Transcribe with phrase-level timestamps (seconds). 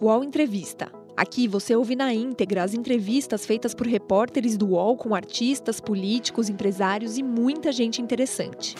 [0.00, 0.92] UOL Entrevista.
[1.16, 6.48] Aqui você ouve na íntegra as entrevistas feitas por repórteres do UOL com artistas, políticos,
[6.48, 8.76] empresários e muita gente interessante.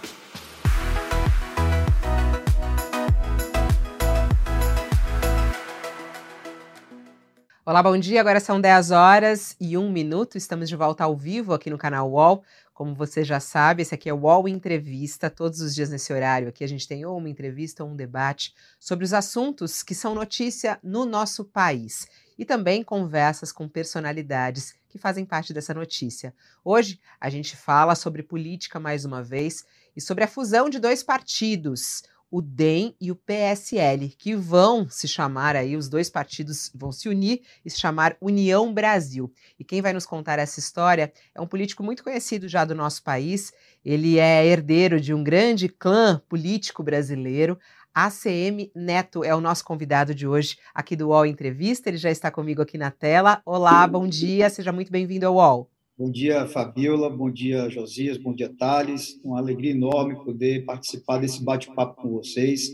[7.67, 8.21] Olá, bom dia.
[8.21, 10.39] Agora são 10 horas e 1 minuto.
[10.39, 12.45] Estamos de volta ao vivo aqui no canal UOL.
[12.79, 15.29] Como você já sabe, esse aqui é o UOL Entrevista.
[15.29, 18.55] Todos os dias nesse horário aqui a gente tem ou uma entrevista ou um debate
[18.79, 22.07] sobre os assuntos que são notícia no nosso país.
[22.39, 26.33] E também conversas com personalidades que fazem parte dessa notícia.
[26.65, 29.67] Hoje a gente fala sobre política mais uma vez
[29.97, 35.09] e sobre a fusão de dois partidos, o DEM e o PSL, que vão se
[35.09, 39.33] chamar aí, os dois partidos vão se unir e se chamar União Brasil.
[39.59, 43.03] E quem vai nos contar essa história é um político muito conhecido já do nosso
[43.03, 43.53] país.
[43.85, 47.59] Ele é herdeiro de um grande clã político brasileiro.
[47.95, 51.89] ACM Neto é o nosso convidado de hoje aqui do UOL Entrevista.
[51.89, 53.41] Ele já está comigo aqui na tela.
[53.45, 55.78] Olá, bom dia, seja muito bem-vindo ao UOL.
[55.99, 57.11] Bom dia, Fabiola.
[57.11, 58.17] Bom dia, Josias.
[58.17, 59.21] Bom dia, Thales.
[59.25, 62.71] Uma alegria enorme poder participar desse bate-papo com vocês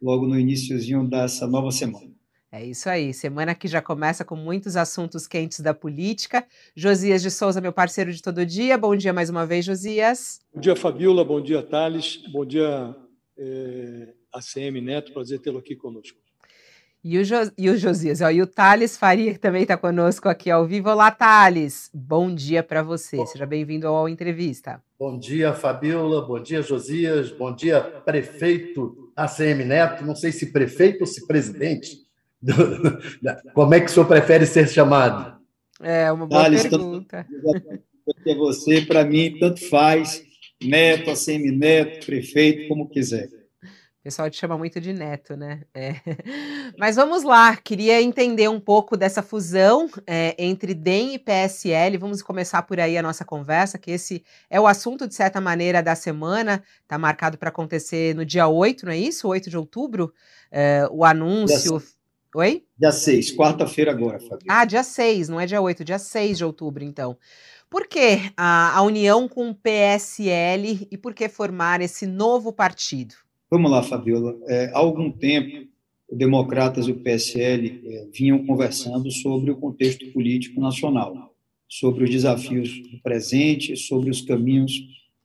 [0.00, 2.12] logo no iníciozinho dessa nova semana.
[2.52, 6.46] É isso aí, semana que já começa com muitos assuntos quentes da política.
[6.74, 8.76] Josias de Souza, meu parceiro de todo dia.
[8.76, 10.40] Bom dia mais uma vez, Josias.
[10.52, 11.24] Bom dia, Fabiola.
[11.24, 12.18] Bom dia, Thales.
[12.30, 12.94] Bom dia,
[13.38, 15.14] é, ACM Neto.
[15.14, 16.25] Prazer tê-lo aqui conosco.
[17.08, 20.28] E o, jo, e o Josias, ó, e o Thales Faria, que também está conosco
[20.28, 20.90] aqui ao vivo.
[20.90, 21.88] Olá, Thales.
[21.94, 23.18] Bom dia para você.
[23.18, 23.26] Bom.
[23.26, 24.82] Seja bem-vindo ao Entrevista.
[24.98, 26.26] Bom dia, Fabiola.
[26.26, 27.30] Bom dia, Josias.
[27.30, 30.04] Bom dia, prefeito ACM Neto.
[30.04, 31.96] Não sei se prefeito ou se presidente.
[33.54, 35.40] Como é que o senhor prefere ser chamado?
[35.80, 37.24] É, uma boa Thales, pergunta.
[38.04, 40.24] Tanto, você, para mim, tanto faz.
[40.60, 43.45] Neto, ACM Neto, prefeito, como quiser
[44.06, 45.62] pessoal te chama muito de neto, né?
[45.74, 45.96] É.
[46.78, 51.98] Mas vamos lá, queria entender um pouco dessa fusão é, entre DEM e PSL.
[51.98, 55.82] Vamos começar por aí a nossa conversa, que esse é o assunto, de certa maneira,
[55.82, 56.62] da semana.
[56.82, 59.26] Está marcado para acontecer no dia 8, não é isso?
[59.26, 60.14] 8 de outubro?
[60.52, 61.82] É, o anúncio.
[62.32, 62.64] Oi?
[62.78, 64.46] Dia 6, quarta-feira agora, Fabio.
[64.48, 67.18] Ah, dia 6, não é dia 8, dia 6 de outubro, então.
[67.68, 73.25] Por que a, a união com o PSL e por que formar esse novo partido?
[73.48, 74.36] Vamos lá, Fabiola.
[74.48, 75.68] É, há algum tempo,
[76.08, 81.32] o Democratas e o PSL é, vinham conversando sobre o contexto político nacional,
[81.68, 84.72] sobre os desafios do presente, sobre os caminhos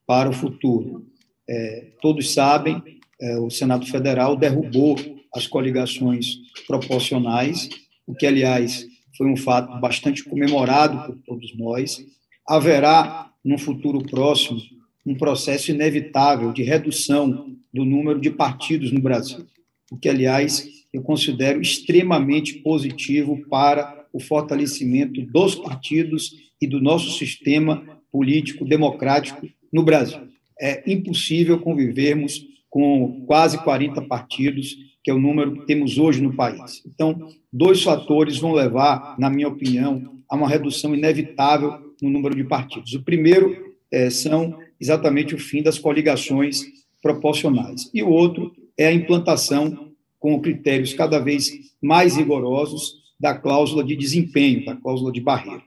[0.06, 1.08] para o futuro.
[1.50, 2.82] É, todos sabem,
[3.20, 4.96] é, o Senado Federal derrubou
[5.34, 7.70] as coligações proporcionais,
[8.06, 8.86] o que, aliás,
[9.18, 12.06] foi um fato bastante comemorado por todos nós.
[12.48, 14.60] Haverá, num futuro próximo,
[15.06, 19.46] um processo inevitável de redução do número de partidos no Brasil,
[19.92, 27.18] o que, aliás, eu considero extremamente positivo para o fortalecimento dos partidos e do nosso
[27.18, 30.20] sistema político democrático no Brasil.
[30.60, 36.34] É impossível convivermos com quase 40 partidos, que é o número que temos hoje no
[36.34, 36.84] país.
[36.86, 42.44] Então, dois fatores vão levar, na minha opinião, a uma redução inevitável no número de
[42.44, 42.94] partidos.
[42.94, 46.64] O primeiro é, são exatamente o fim das coligações
[47.02, 47.90] proporcionais.
[47.94, 53.96] E o outro é a implantação com critérios cada vez mais rigorosos da cláusula de
[53.96, 55.62] desempenho, da cláusula de barreira.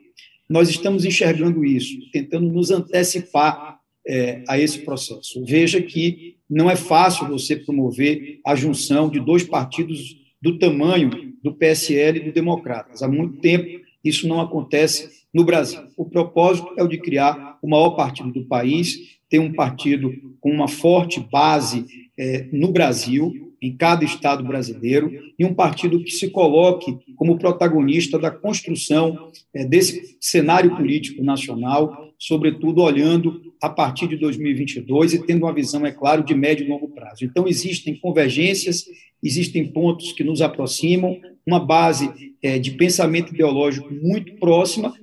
[0.51, 5.45] Nós estamos enxergando isso, tentando nos antecipar é, a esse processo.
[5.45, 11.55] Veja que não é fácil você promover a junção de dois partidos do tamanho do
[11.55, 13.03] PSL e do Democratas.
[13.03, 15.81] Há muito tempo isso não acontece no Brasil.
[15.97, 20.50] O propósito é o de criar o maior partido do país ter um partido com
[20.50, 21.84] uma forte base
[22.17, 28.17] é, no Brasil, em cada estado brasileiro, e um partido que se coloque como protagonista
[28.17, 35.45] da construção é, desse cenário político nacional, sobretudo olhando a partir de 2022 e tendo
[35.45, 37.25] uma visão, é claro, de médio e longo prazo.
[37.25, 38.84] Então, existem convergências,
[39.21, 42.09] existem pontos que nos aproximam, uma base
[42.42, 44.95] é, de pensamento ideológico muito próxima,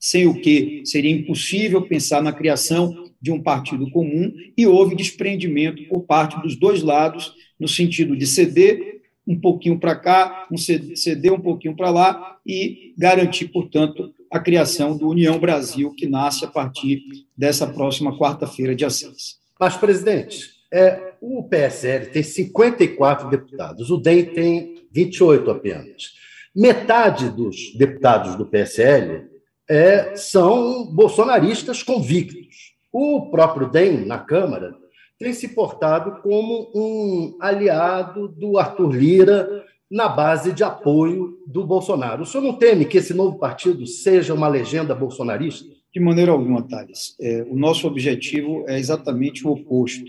[0.00, 5.86] sem o que seria impossível pensar na criação de um partido comum e houve desprendimento
[5.88, 11.32] por parte dos dois lados, no sentido de ceder um pouquinho para cá, um ceder
[11.32, 16.48] um pouquinho para lá e garantir, portanto, a criação do União Brasil, que nasce a
[16.48, 17.02] partir
[17.36, 19.38] dessa próxima quarta-feira, dia 6.
[19.58, 26.14] Mas, presidente, é, o PSL tem 54 deputados, o DEM tem 28 apenas.
[26.56, 29.29] Metade dos deputados do PSL
[29.70, 32.74] é, são bolsonaristas convictos.
[32.92, 34.74] O próprio DEM, na Câmara,
[35.16, 42.24] tem se portado como um aliado do Arthur Lira na base de apoio do Bolsonaro.
[42.24, 45.68] O senhor não teme que esse novo partido seja uma legenda bolsonarista?
[45.94, 47.14] De maneira alguma, Thales.
[47.20, 50.04] É, o nosso objetivo é exatamente o oposto.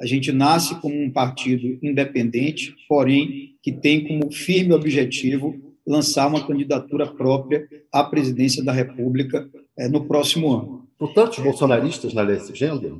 [0.00, 6.46] A gente nasce como um partido independente, porém que tem como firme objetivo lançar uma
[6.46, 9.48] candidatura própria à presidência da República
[9.78, 10.86] é, no próximo ano.
[10.98, 12.92] Com tantos bolsonaristas na legenda?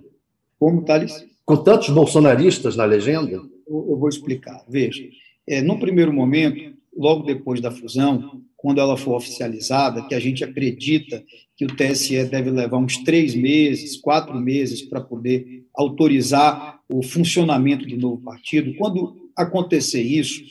[0.59, 1.27] Como, Thales?
[1.45, 3.33] Com tantos bolsonaristas na legenda?
[3.33, 4.63] Eu, eu vou explicar.
[4.69, 5.03] Veja,
[5.47, 10.43] é, no primeiro momento, logo depois da fusão, quando ela for oficializada, que a gente
[10.43, 11.23] acredita
[11.57, 17.87] que o TSE deve levar uns três meses, quatro meses para poder autorizar o funcionamento
[17.87, 18.75] do novo partido.
[18.77, 20.43] Quando acontecer isso,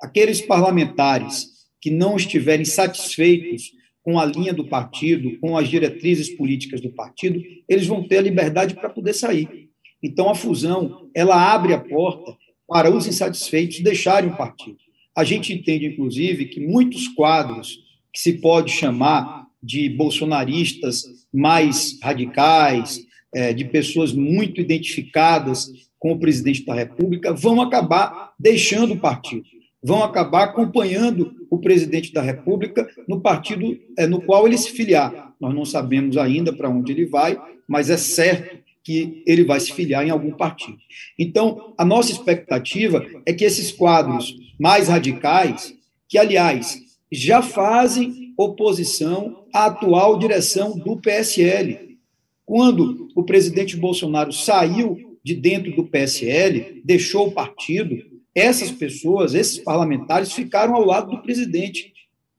[0.00, 1.51] aqueles parlamentares
[1.82, 7.42] que não estiverem satisfeitos com a linha do partido, com as diretrizes políticas do partido,
[7.68, 9.68] eles vão ter a liberdade para poder sair.
[10.02, 12.36] Então, a fusão ela abre a porta
[12.66, 14.78] para os insatisfeitos deixarem o partido.
[15.14, 17.78] A gente entende, inclusive, que muitos quadros
[18.12, 23.00] que se pode chamar de bolsonaristas mais radicais,
[23.34, 29.44] é, de pessoas muito identificadas com o presidente da República, vão acabar deixando o partido,
[29.82, 35.34] vão acabar acompanhando o presidente da República no partido é, no qual ele se filiar.
[35.40, 39.72] Nós não sabemos ainda para onde ele vai, mas é certo que ele vai se
[39.72, 40.78] filiar em algum partido.
[41.18, 45.74] Então, a nossa expectativa é que esses quadros mais radicais,
[46.08, 46.80] que, aliás,
[47.10, 51.98] já fazem oposição à atual direção do PSL.
[52.44, 57.96] Quando o presidente Bolsonaro saiu de dentro do PSL, deixou o partido,
[58.34, 61.92] essas pessoas, esses parlamentares, ficaram ao lado do presidente,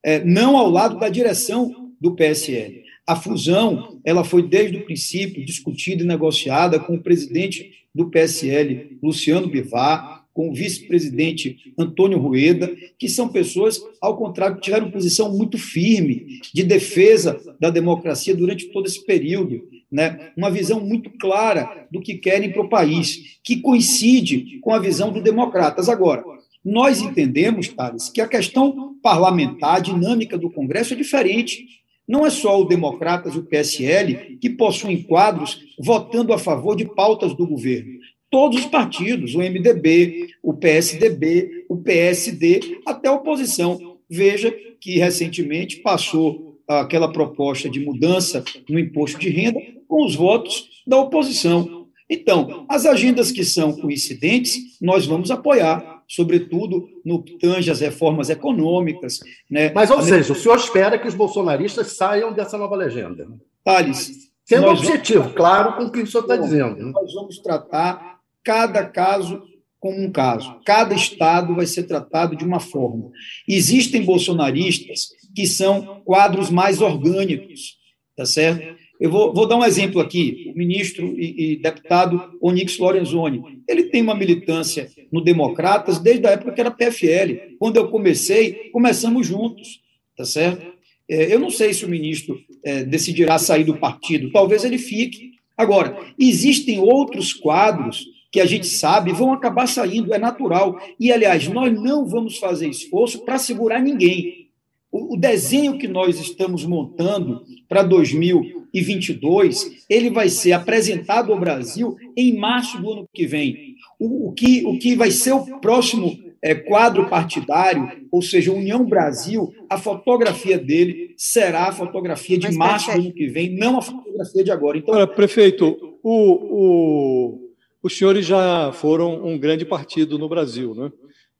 [0.03, 2.83] é, não ao lado da direção do PSL.
[3.05, 8.97] A fusão, ela foi desde o princípio discutida e negociada com o presidente do PSL,
[9.01, 15.31] Luciano Bivar, com o vice-presidente Antônio Rueda, que são pessoas, ao contrário, que tiveram posição
[15.31, 19.61] muito firme de defesa da democracia durante todo esse período,
[19.93, 20.31] né?
[20.35, 25.11] uma visão muito clara do que querem para o país, que coincide com a visão
[25.11, 25.87] dos democratas.
[25.87, 26.23] Agora,
[26.65, 32.29] nós entendemos, Thales, que a questão parlamentar, a dinâmica do Congresso é diferente não é
[32.29, 37.47] só o Democratas e o PSL que possuem quadros votando a favor de pautas do
[37.47, 37.99] governo.
[38.29, 43.97] Todos os partidos, o MDB, o PSDB, o PSD, até a oposição.
[44.09, 50.69] Veja que recentemente passou aquela proposta de mudança no imposto de renda com os votos
[50.87, 51.87] da oposição.
[52.09, 58.29] Então, as agendas que são coincidentes, nós vamos apoiar sobretudo no que tange as reformas
[58.29, 59.19] econômicas.
[59.49, 59.71] Né?
[59.73, 63.27] Mas, ou seja, o senhor espera que os bolsonaristas saiam dessa nova legenda?
[63.63, 64.31] Thales.
[64.45, 65.35] Sendo objetivo, vamos...
[65.35, 66.75] claro, com o que o senhor está dizendo.
[66.75, 66.91] Né?
[66.93, 69.41] Nós vamos tratar cada caso
[69.83, 70.61] como um caso.
[70.65, 73.11] Cada estado vai ser tratado de uma forma.
[73.45, 77.75] Existem bolsonaristas que são quadros mais orgânicos,
[78.15, 78.81] tá certo?
[78.97, 80.49] Eu vou, vou, dar um exemplo aqui.
[80.55, 86.31] O ministro e, e, deputado Onyx Lorenzoni, ele tem uma militância no Democratas desde a
[86.31, 87.57] época que era PFL.
[87.59, 89.81] Quando eu comecei, começamos juntos,
[90.15, 90.65] tá certo?
[91.09, 95.31] É, eu não sei se o ministro é, decidirá sair do partido, talvez ele fique.
[95.57, 100.77] Agora, existem outros quadros que a gente sabe vão acabar saindo, é natural.
[100.99, 104.49] E, aliás, nós não vamos fazer esforço para segurar ninguém.
[104.91, 111.39] O, o desenho que nós estamos montando para 2000 2022, ele vai ser apresentado ao
[111.39, 113.75] Brasil em março do ano que vem.
[113.99, 118.83] O, o que, o que vai ser o próximo é, quadro partidário, ou seja, União
[118.83, 123.77] Brasil, a fotografia dele será a fotografia de Mas, março do ano que vem, não
[123.77, 124.77] a fotografia de agora.
[124.79, 127.42] Então, Olha, prefeito, o, o,
[127.83, 130.91] os senhores já foram um grande partido no Brasil, né?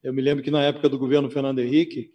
[0.03, 2.11] Eu me lembro que na época do governo Fernando Henrique,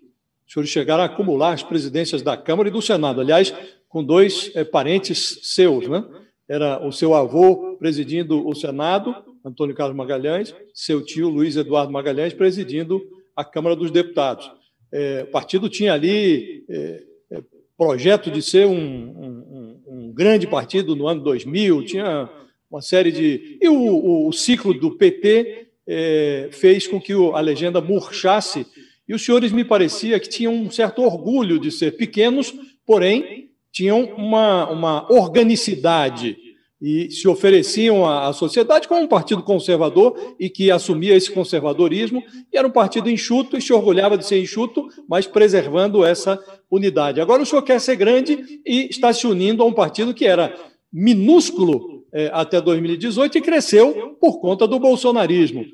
[0.46, 3.20] os senhores chegaram a acumular as presidências da Câmara e do Senado.
[3.20, 3.54] Aliás,
[3.88, 6.04] com dois é, parentes seus, né?
[6.46, 12.34] Era o seu avô presidindo o Senado, Antônio Carlos Magalhães, seu tio Luiz Eduardo Magalhães
[12.34, 13.00] presidindo
[13.34, 14.50] a Câmara dos Deputados.
[14.92, 17.02] É, o partido tinha ali é,
[17.78, 22.28] projeto de ser um, um, um, grande partido no ano 2000, tinha
[22.70, 23.58] uma série de.
[23.60, 25.66] E o, o, o ciclo do PT
[26.52, 28.66] fez com que a legenda murchasse,
[29.08, 34.04] e os senhores me parecia que tinham um certo orgulho de ser pequenos, porém tinham
[34.16, 36.36] uma, uma organicidade
[36.80, 42.22] e se ofereciam à, sociedade como um partido conservador e que assumia esse conservadorismo,
[42.52, 46.38] e era um partido enxuto e se orgulhava de ser enxuto, mas preservando essa
[46.70, 47.20] unidade.
[47.20, 50.54] Agora o senhor quer ser grande e está se unindo a um partido que era
[50.92, 51.97] minúsculo é,
[52.32, 55.64] até 2018 e cresceu por conta do bolsonarismo.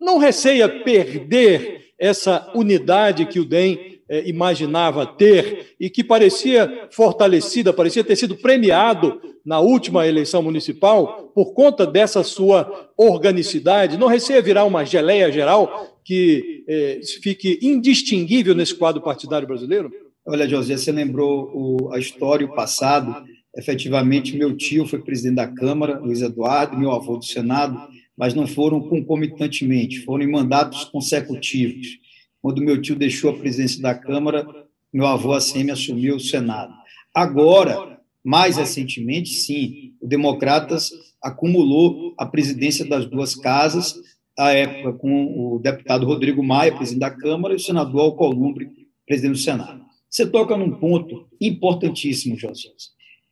[0.00, 7.72] Não receia perder essa unidade que o DEM é, imaginava ter e que parecia fortalecida,
[7.72, 14.40] parecia ter sido premiado na última eleição municipal por conta dessa sua organicidade, não receia
[14.40, 19.90] virar uma geleia geral que é, fique indistinguível nesse quadro partidário brasileiro?
[20.26, 23.24] Olha, José, você lembrou o, a história, o passado.
[23.56, 28.46] Efetivamente, meu tio foi presidente da Câmara, Luiz Eduardo, meu avô do Senado, mas não
[28.46, 31.98] foram concomitantemente, foram em mandatos consecutivos.
[32.42, 34.46] Quando meu tio deixou a presidência da Câmara,
[34.92, 36.72] meu avô ACM assumiu o Senado.
[37.14, 40.90] Agora, mais recentemente, sim, o Democratas
[41.22, 43.94] acumulou a presidência das duas casas,
[44.38, 48.70] à época com o deputado Rodrigo Maia, presidente da Câmara, e o senador Alcolumbre,
[49.06, 49.84] presidente do Senado.
[50.08, 52.68] Você toca num ponto importantíssimo, José.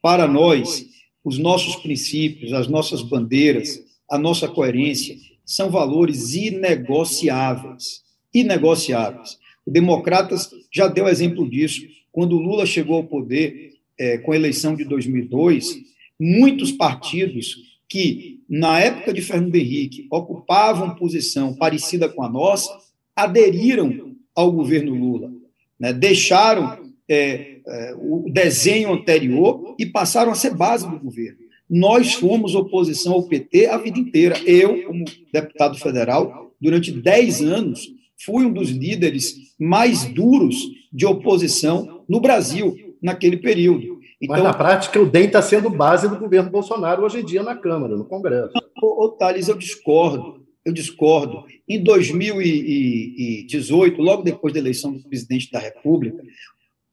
[0.07, 0.87] Para nós,
[1.25, 8.03] os nossos princípios, as nossas bandeiras, a nossa coerência são valores inegociáveis.
[8.33, 9.37] Inegociáveis.
[9.67, 11.81] O Democratas já deu exemplo disso.
[12.13, 15.77] Quando Lula chegou ao poder é, com a eleição de 2002,
[16.21, 17.57] muitos partidos
[17.89, 22.71] que, na época de Fernando Henrique, ocupavam posição parecida com a nossa,
[23.17, 25.33] aderiram ao governo Lula,
[25.77, 25.93] né?
[25.93, 27.56] deixaram é,
[27.99, 31.39] o desenho anterior e passaram a ser base do governo.
[31.69, 34.39] Nós fomos oposição ao PT a vida inteira.
[34.47, 37.89] Eu, como deputado federal, durante 10 anos,
[38.25, 40.57] fui um dos líderes mais duros
[40.93, 43.97] de oposição no Brasil, naquele período.
[44.21, 47.43] Então, Mas, na prática, o DEM está sendo base do governo Bolsonaro hoje em dia
[47.43, 48.53] na Câmara, no Congresso.
[48.83, 50.47] Ô, ô Thales, eu discordo.
[50.65, 51.45] Eu discordo.
[51.69, 56.23] Em 2018, logo depois da eleição do presidente da República,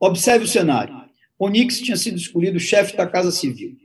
[0.06, 1.04] observe o cenário.
[1.40, 3.78] Onix tinha sido escolhido chefe da Casa Civil.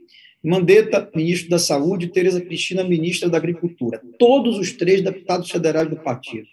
[0.43, 4.01] Mandetta, ministro da Saúde, Tereza Cristina, ministra da Agricultura.
[4.17, 6.47] Todos os três deputados federais do partido.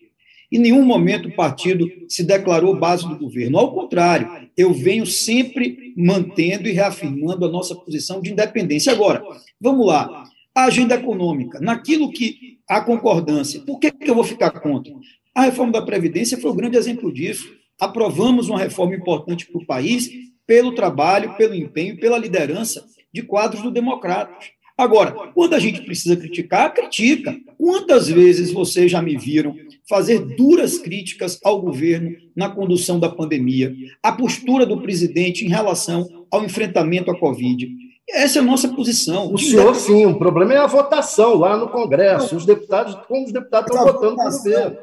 [0.50, 3.58] Em nenhum momento o partido se declarou base do governo.
[3.58, 8.92] Ao contrário, eu venho sempre mantendo e reafirmando a nossa posição de independência.
[8.92, 9.22] Agora,
[9.60, 10.24] vamos lá.
[10.54, 14.92] A agenda econômica, naquilo que há concordância, por que, que eu vou ficar contra?
[15.34, 17.46] A reforma da Previdência foi um grande exemplo disso.
[17.80, 20.10] Aprovamos uma reforma importante para o país
[20.46, 24.56] pelo trabalho, pelo empenho, pela liderança de quadros do Democratas.
[24.78, 27.34] Agora, quando a gente precisa criticar, critica.
[27.56, 29.56] Quantas vezes vocês já me viram
[29.88, 36.26] fazer duras críticas ao governo na condução da pandemia, a postura do presidente em relação
[36.30, 37.68] ao enfrentamento à Covid.
[38.08, 39.32] Essa é a nossa posição.
[39.32, 42.36] O senhor, sim, o problema é a votação lá no Congresso.
[42.36, 44.76] Os deputados, como os deputados estão votando no governo.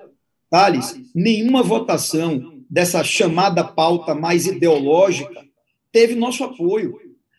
[0.50, 5.46] Thales, nenhuma votação dessa chamada pauta mais ideológica
[5.92, 6.96] teve nosso apoio.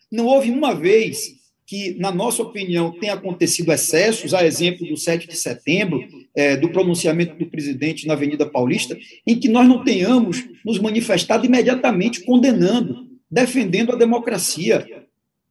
[0.09, 1.35] Não houve uma vez
[1.67, 5.99] que, na nossa opinião, tem acontecido excessos, a exemplo do 7 de setembro,
[6.33, 11.45] é, do pronunciamento do presidente na Avenida Paulista, em que nós não tenhamos nos manifestado
[11.45, 14.87] imediatamente condenando, defendendo a democracia.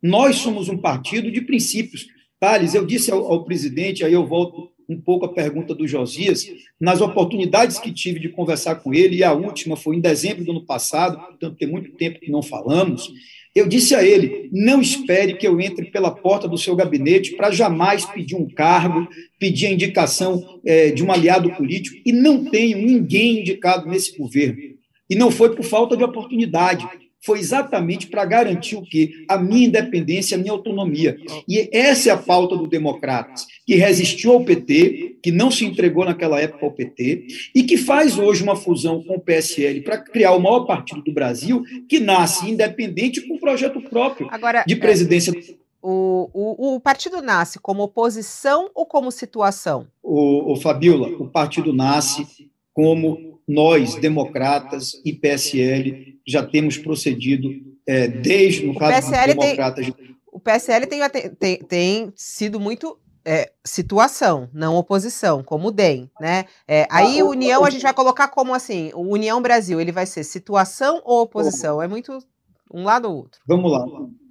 [0.02, 2.06] Nós somos um partido de princípios.
[2.40, 6.46] Thales, eu disse ao, ao presidente, aí eu volto um pouco à pergunta do Josias,
[6.80, 10.50] nas oportunidades que tive de conversar com ele, e a última foi em dezembro do
[10.50, 13.12] ano passado, portanto, tem muito tempo que não falamos,
[13.54, 17.52] eu disse a ele: não espere que eu entre pela porta do seu gabinete para
[17.52, 22.78] jamais pedir um cargo, pedir a indicação é, de um aliado político, e não tenho
[22.78, 24.74] ninguém indicado nesse governo.
[25.08, 26.88] E não foi por falta de oportunidade,
[27.24, 29.24] foi exatamente para garantir o quê?
[29.28, 31.16] A minha independência, a minha autonomia.
[31.48, 36.04] E essa é a pauta do Democratas, que resistiu ao PT, que não se entregou
[36.04, 40.32] naquela época ao PT, e que faz hoje uma fusão com o PSL para criar
[40.32, 45.32] o maior partido do Brasil, que nasce independente com um projeto próprio Agora, de presidência.
[45.80, 49.86] O, o, o, partido nasce como oposição ou como situação?
[50.02, 52.26] O, o Fabiola, o partido nasce
[52.72, 57.50] como nós, democratas e PSL, já temos procedido
[57.86, 59.86] é, desde, no o caso PSL dos democratas...
[59.86, 61.00] Tem, o PSL tem,
[61.38, 66.44] tem, tem sido muito é, situação, não oposição, como o DEM, né?
[66.68, 69.92] É, aí ah, União o, a gente vai colocar como assim, o União Brasil, ele
[69.92, 71.80] vai ser situação ou oposição?
[71.80, 72.18] É muito
[72.72, 73.40] um lado ou outro.
[73.46, 73.86] Vamos lá,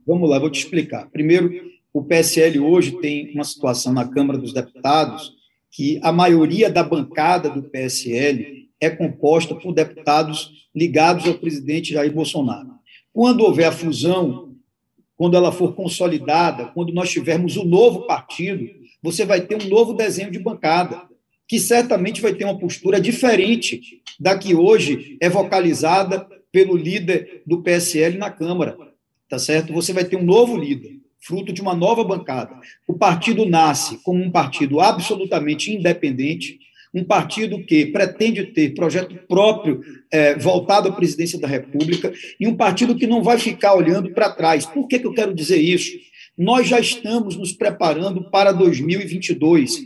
[0.05, 1.09] vamos lá, vou te explicar.
[1.09, 1.51] Primeiro,
[1.91, 5.31] o PSL hoje tem uma situação na Câmara dos Deputados
[5.71, 12.11] que a maioria da bancada do PSL é composta por deputados ligados ao presidente Jair
[12.11, 12.71] Bolsonaro.
[13.13, 14.55] Quando houver a fusão,
[15.15, 18.67] quando ela for consolidada, quando nós tivermos o um novo partido,
[19.01, 21.01] você vai ter um novo desenho de bancada,
[21.47, 27.61] que certamente vai ter uma postura diferente da que hoje é vocalizada pelo líder do
[27.61, 28.77] PSL na Câmara.
[29.29, 29.73] Tá certo?
[29.73, 32.55] Você vai ter um novo líder, fruto de uma nova bancada.
[32.87, 36.59] O partido nasce como um partido absolutamente independente,
[36.93, 39.81] um partido que pretende ter projeto próprio
[40.11, 44.29] é, voltado à presidência da República e um partido que não vai ficar olhando para
[44.29, 44.65] trás.
[44.65, 45.91] Por que, que eu quero dizer isso?
[46.37, 49.81] Nós já estamos nos preparando para 2022.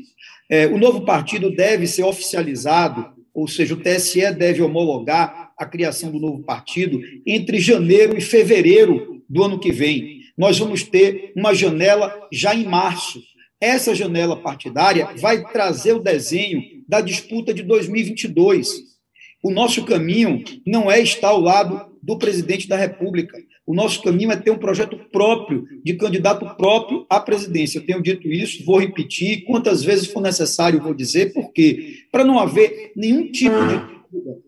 [0.50, 6.12] É, o novo partido deve ser oficializado, ou seja, o TSE deve homologar a criação
[6.12, 10.22] do novo partido entre janeiro e fevereiro do ano que vem.
[10.38, 13.22] Nós vamos ter uma janela já em março.
[13.60, 18.98] Essa janela partidária vai trazer o desenho da disputa de 2022.
[19.44, 23.38] O nosso caminho não é estar ao lado do presidente da República.
[23.66, 27.80] O nosso caminho é ter um projeto próprio, de candidato próprio à presidência.
[27.80, 32.04] Eu tenho dito isso, vou repetir, quantas vezes for necessário, vou dizer, por quê?
[32.12, 33.98] Para não haver nenhum tipo de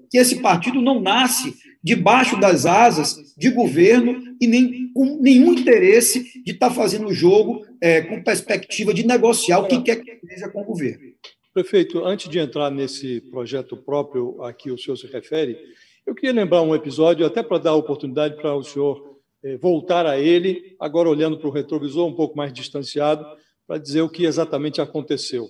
[0.09, 6.43] que esse partido não nasce debaixo das asas de governo e nem com nenhum interesse
[6.43, 10.49] de estar fazendo o jogo é, com perspectiva de negociar o que quer que seja
[10.49, 11.13] com o governo.
[11.53, 15.57] Prefeito, antes de entrar nesse projeto próprio a que o senhor se refere,
[16.05, 20.17] eu queria lembrar um episódio, até para dar oportunidade para o senhor eh, voltar a
[20.17, 23.25] ele, agora olhando para o retrovisor um pouco mais distanciado,
[23.67, 25.47] para dizer o que exatamente aconteceu.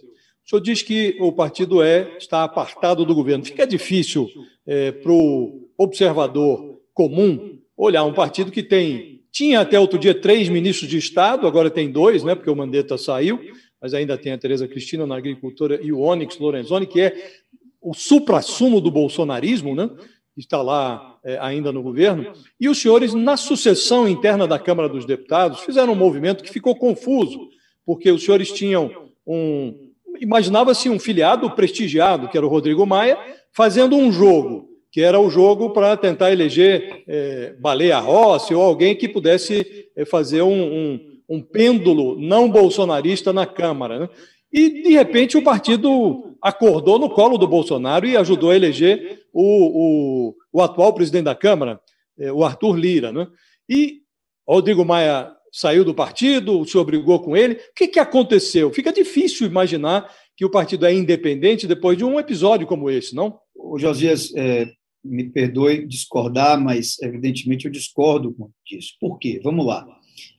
[0.50, 3.46] O senhor diz que o partido é está apartado do governo.
[3.46, 4.28] Fica difícil
[4.66, 10.50] é, para o observador comum olhar um partido que tem tinha até outro dia três
[10.50, 13.40] ministros de Estado, agora tem dois, né, porque o Mandetta saiu,
[13.80, 17.32] mas ainda tem a Tereza Cristina na agricultura e o Onyx Lorenzoni, que é
[17.80, 19.88] o supra-sumo do bolsonarismo, né,
[20.36, 25.06] está lá é, ainda no governo, e os senhores, na sucessão interna da Câmara dos
[25.06, 27.50] Deputados, fizeram um movimento que ficou confuso,
[27.86, 29.89] porque os senhores tinham um.
[30.22, 33.18] Imaginava-se um filiado prestigiado, que era o Rodrigo Maia,
[33.54, 38.96] fazendo um jogo, que era o jogo para tentar eleger é, Baleia Rossi ou alguém
[38.96, 44.00] que pudesse é, fazer um, um um pêndulo não bolsonarista na Câmara.
[44.00, 44.10] Né?
[44.52, 50.32] E, de repente, o partido acordou no colo do Bolsonaro e ajudou a eleger o,
[50.32, 51.80] o, o atual presidente da Câmara,
[52.18, 53.12] é, o Arthur Lira.
[53.12, 53.28] Né?
[53.70, 54.00] E
[54.48, 57.56] Rodrigo Maia saiu do partido, se obrigou com ele.
[57.56, 58.72] O que, que aconteceu?
[58.72, 63.38] Fica difícil imaginar que o partido é independente depois de um episódio como esse, não?
[63.56, 64.72] O Josias, é,
[65.04, 68.36] me perdoe discordar, mas evidentemente eu discordo
[68.66, 68.96] disso.
[69.00, 69.40] Por quê?
[69.44, 69.88] Vamos lá.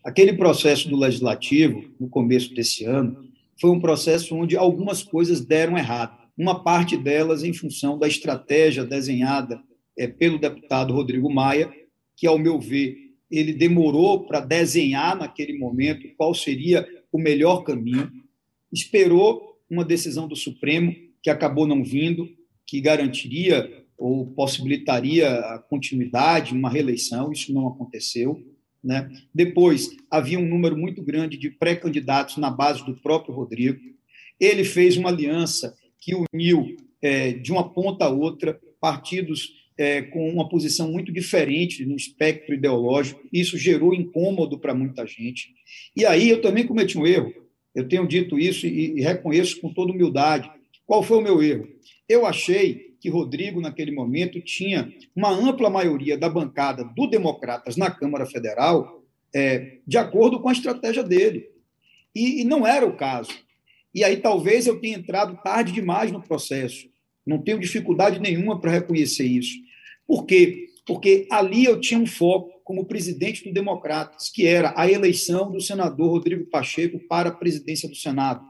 [0.05, 3.25] Aquele processo do legislativo, no começo desse ano,
[3.61, 6.19] foi um processo onde algumas coisas deram errado.
[6.37, 9.61] Uma parte delas em função da estratégia desenhada
[9.99, 11.71] é, pelo deputado Rodrigo Maia,
[12.17, 12.97] que, ao meu ver,
[13.31, 18.11] ele demorou para desenhar naquele momento qual seria o melhor caminho,
[18.73, 22.29] esperou uma decisão do Supremo que acabou não vindo,
[22.67, 28.43] que garantiria ou possibilitaria a continuidade, uma reeleição, isso não aconteceu.
[28.83, 29.11] Né?
[29.35, 33.79] Depois, havia um número muito grande de pré-candidatos na base do próprio Rodrigo.
[34.39, 40.29] Ele fez uma aliança que uniu, é, de uma ponta a outra, partidos é, com
[40.29, 43.27] uma posição muito diferente no espectro ideológico.
[43.33, 45.55] Isso gerou incômodo para muita gente.
[45.97, 47.33] E aí eu também cometi um erro.
[47.75, 50.51] Eu tenho dito isso e, e reconheço com toda humildade.
[50.85, 51.67] Qual foi o meu erro?
[52.07, 57.91] Eu achei que Rodrigo, naquele momento, tinha uma ampla maioria da bancada do Democratas na
[57.91, 59.03] Câmara Federal
[59.35, 61.49] é, de acordo com a estratégia dele.
[62.15, 63.33] E, e não era o caso.
[63.95, 66.87] E aí talvez eu tenha entrado tarde demais no processo.
[67.27, 69.70] Não tenho dificuldade nenhuma para reconhecer isso.
[70.11, 70.71] Por quê?
[70.85, 75.61] Porque ali eu tinha um foco como presidente do Democratas, que era a eleição do
[75.61, 78.45] senador Rodrigo Pacheco para a presidência do Senado.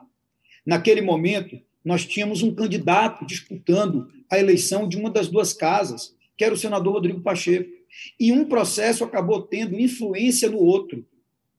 [0.64, 6.44] Naquele momento, nós tínhamos um candidato disputando a eleição de uma das duas casas, que
[6.44, 7.68] era o senador Rodrigo Pacheco.
[8.18, 11.06] E um processo acabou tendo influência no outro.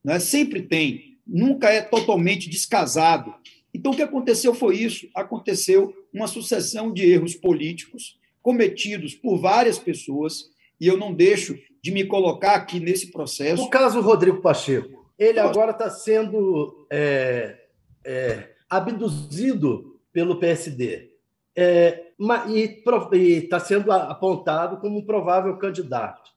[0.02, 0.18] Né?
[0.18, 3.32] Sempre tem, nunca é totalmente descasado.
[3.72, 9.78] Então, o que aconteceu foi isso: aconteceu uma sucessão de erros políticos cometidos por várias
[9.78, 10.50] pessoas,
[10.80, 13.62] e eu não deixo de me colocar aqui nesse processo.
[13.62, 17.56] O caso Rodrigo Pacheco, ele agora está sendo é,
[18.04, 21.10] é, abduzido pelo PSD.
[21.54, 22.06] É,
[22.48, 26.30] e está sendo apontado como um provável candidato.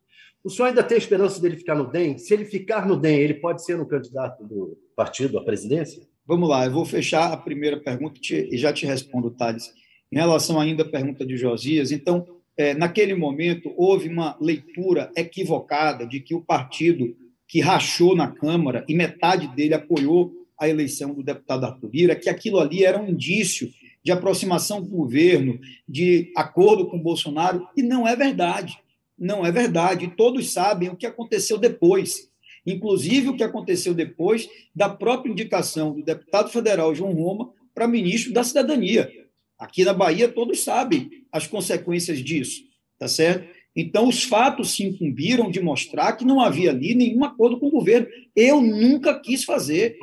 [0.44, 2.18] O senhor ainda tem esperança dele ficar no DEM?
[2.18, 6.04] Se ele ficar no DEM, ele pode ser um candidato do partido à presidência?
[6.26, 9.74] Vamos lá, eu vou fechar a primeira pergunta e já te respondo, Thales.
[10.15, 12.25] Em relação ainda à pergunta de Josias, então,
[12.56, 17.13] é, naquele momento, houve uma leitura equivocada de que o partido
[17.45, 22.30] que rachou na Câmara e metade dele apoiou a eleição do deputado Arthur Lira, que
[22.30, 23.69] aquilo ali era um indício
[24.01, 28.80] de aproximação com o governo, de acordo com Bolsonaro, e não é verdade.
[29.19, 30.13] Não é verdade.
[30.15, 32.30] Todos sabem o que aconteceu depois.
[32.65, 38.32] Inclusive o que aconteceu depois da própria indicação do deputado federal João Roma para ministro
[38.32, 39.25] da Cidadania.
[39.58, 42.63] Aqui na Bahia todos sabem as consequências disso,
[43.00, 43.48] tá certo?
[43.76, 47.72] Então os fatos se incumbiram de mostrar que não havia ali nenhum acordo com o
[47.72, 48.08] governo.
[48.36, 49.98] Eu nunca quis fazer.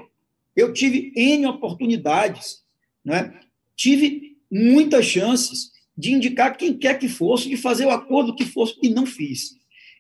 [0.54, 2.62] Eu tive N oportunidades,
[3.02, 3.40] né?
[3.74, 8.76] tive muitas chances de indicar quem quer que fosse, de fazer o acordo que fosse,
[8.82, 9.56] e não fiz.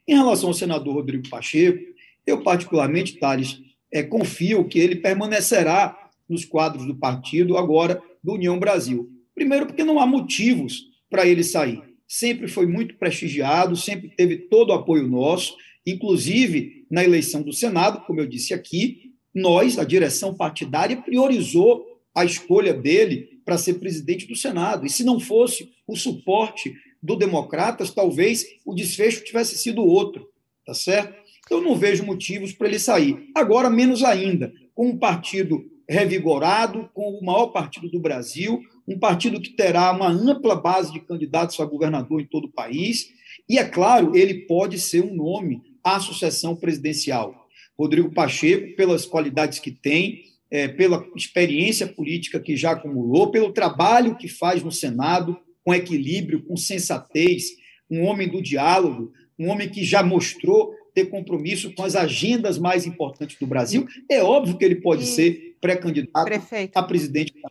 [0.06, 1.82] Em relação ao senador Rodrigo Pacheco,
[2.26, 3.60] eu particularmente, Thales,
[3.90, 9.10] é, confio que ele permanecerá nos quadros do partido, agora do União Brasil.
[9.34, 11.80] Primeiro, porque não há motivos para ele sair.
[12.06, 18.04] Sempre foi muito prestigiado, sempre teve todo o apoio nosso, inclusive na eleição do Senado,
[18.06, 24.26] como eu disse aqui, nós, a direção partidária, priorizou a escolha dele para ser presidente
[24.26, 24.84] do Senado.
[24.84, 30.28] E se não fosse o suporte do Democratas, talvez o desfecho tivesse sido outro,
[30.64, 31.20] tá certo?
[31.50, 33.28] Eu não vejo motivos para ele sair.
[33.34, 39.40] Agora, menos ainda, com um partido revigorado, com o maior partido do Brasil, um partido
[39.40, 43.08] que terá uma ampla base de candidatos a governador em todo o país.
[43.48, 47.46] E, é claro, ele pode ser um nome à sucessão presidencial.
[47.78, 54.16] Rodrigo Pacheco, pelas qualidades que tem, é, pela experiência política que já acumulou, pelo trabalho
[54.16, 57.50] que faz no Senado, com equilíbrio, com sensatez,
[57.90, 62.86] um homem do diálogo, um homem que já mostrou ter compromisso com as agendas mais
[62.86, 63.86] importantes do Brasil.
[64.10, 65.06] É óbvio que ele pode e...
[65.06, 66.28] ser pré-candidato
[66.74, 67.50] a presidente da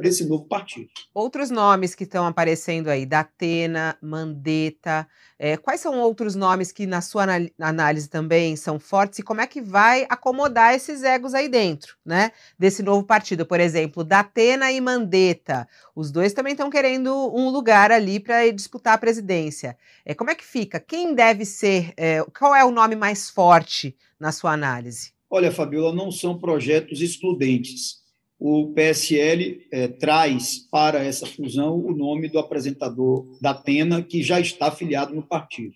[0.00, 0.88] Desse novo partido.
[1.12, 5.06] Outros nomes que estão aparecendo aí, Datena, Mandetta,
[5.38, 7.26] é, quais são outros nomes que, na sua
[7.58, 12.32] análise, também são fortes e como é que vai acomodar esses egos aí dentro, né?
[12.58, 17.90] Desse novo partido, por exemplo, Datena e Mandetta, os dois também estão querendo um lugar
[17.90, 19.76] ali para disputar a presidência.
[20.04, 20.78] É, como é que fica?
[20.78, 25.12] Quem deve ser, é, qual é o nome mais forte na sua análise?
[25.28, 28.03] Olha, Fabiola, não são projetos excludentes
[28.46, 34.38] o PSL é, traz para essa fusão o nome do apresentador da Atena, que já
[34.38, 35.74] está afiliado no partido.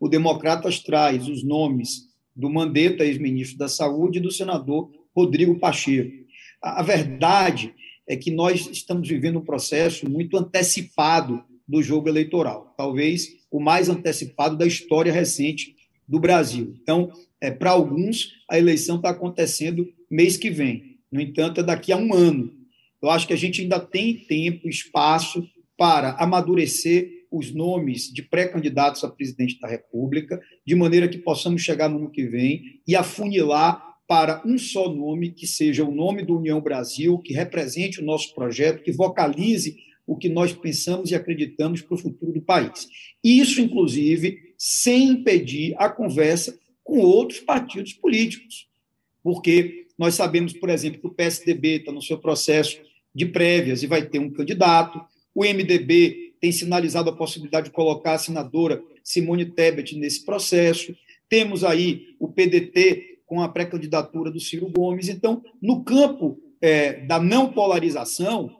[0.00, 6.10] O Democratas traz os nomes do Mandetta, ex-ministro da Saúde, e do senador Rodrigo Pacheco.
[6.62, 7.74] A, a verdade
[8.08, 13.90] é que nós estamos vivendo um processo muito antecipado do jogo eleitoral, talvez o mais
[13.90, 15.76] antecipado da história recente
[16.08, 16.74] do Brasil.
[16.82, 21.92] Então, é, para alguns, a eleição está acontecendo mês que vem no entanto, é daqui
[21.92, 22.52] a um ano.
[23.02, 29.02] Eu acho que a gente ainda tem tempo, espaço para amadurecer os nomes de pré-candidatos
[29.02, 33.82] a presidente da República, de maneira que possamos chegar no ano que vem e afunilar
[34.06, 38.34] para um só nome, que seja o nome do União Brasil, que represente o nosso
[38.34, 39.76] projeto, que vocalize
[40.06, 42.86] o que nós pensamos e acreditamos para o futuro do país.
[43.24, 48.68] Isso, inclusive, sem impedir a conversa com outros partidos políticos,
[49.22, 52.78] porque nós sabemos, por exemplo, que o PSDB está no seu processo
[53.14, 55.00] de prévias e vai ter um candidato.
[55.34, 60.94] O MDB tem sinalizado a possibilidade de colocar a senadora Simone Tebet nesse processo.
[61.28, 65.08] Temos aí o PDT com a pré-candidatura do Ciro Gomes.
[65.08, 68.50] Então, no campo é, da não polarização,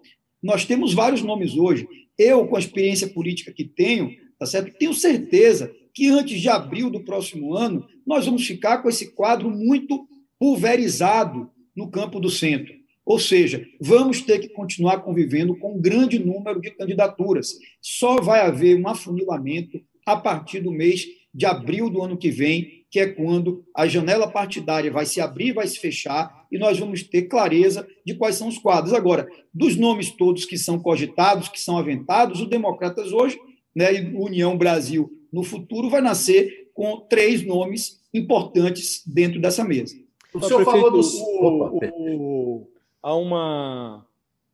[0.43, 1.87] nós temos vários nomes hoje.
[2.19, 4.77] Eu, com a experiência política que tenho, tá certo?
[4.79, 9.51] tenho certeza que antes de abril do próximo ano, nós vamos ficar com esse quadro
[9.51, 10.07] muito
[10.39, 12.75] pulverizado no campo do centro.
[13.05, 17.57] Ou seja, vamos ter que continuar convivendo com um grande número de candidaturas.
[17.81, 22.85] Só vai haver um afunilamento a partir do mês de abril do ano que vem,
[22.91, 27.03] que é quando a janela partidária vai se abrir, vai se fechar, e nós vamos
[27.03, 28.95] ter clareza de quais são os quadros.
[28.95, 33.39] Agora, dos nomes todos que são cogitados, que são aventados, o Democratas hoje,
[33.75, 39.95] né, e União Brasil no futuro, vai nascer com três nomes importantes dentro dessa mesa.
[40.37, 41.01] O senhor falou do.
[41.01, 42.69] O, o,
[43.03, 44.07] há uma.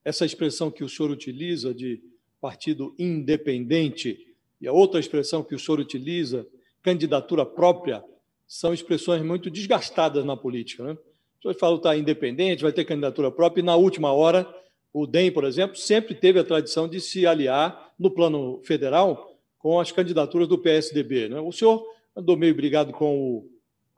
[0.05, 2.03] Essa expressão que o senhor utiliza de
[2.41, 4.19] partido independente
[4.61, 6.47] e a outra expressão que o senhor utiliza,
[6.83, 8.03] candidatura própria,
[8.47, 10.85] são expressões muito desgastadas na política.
[10.85, 10.93] Né?
[10.93, 14.47] O senhor fala que está independente, vai ter candidatura própria, e na última hora,
[14.93, 19.81] o DEM, por exemplo, sempre teve a tradição de se aliar no plano federal com
[19.81, 21.29] as candidaturas do PSDB.
[21.29, 21.41] Né?
[21.41, 23.49] O senhor andou meio brigado com o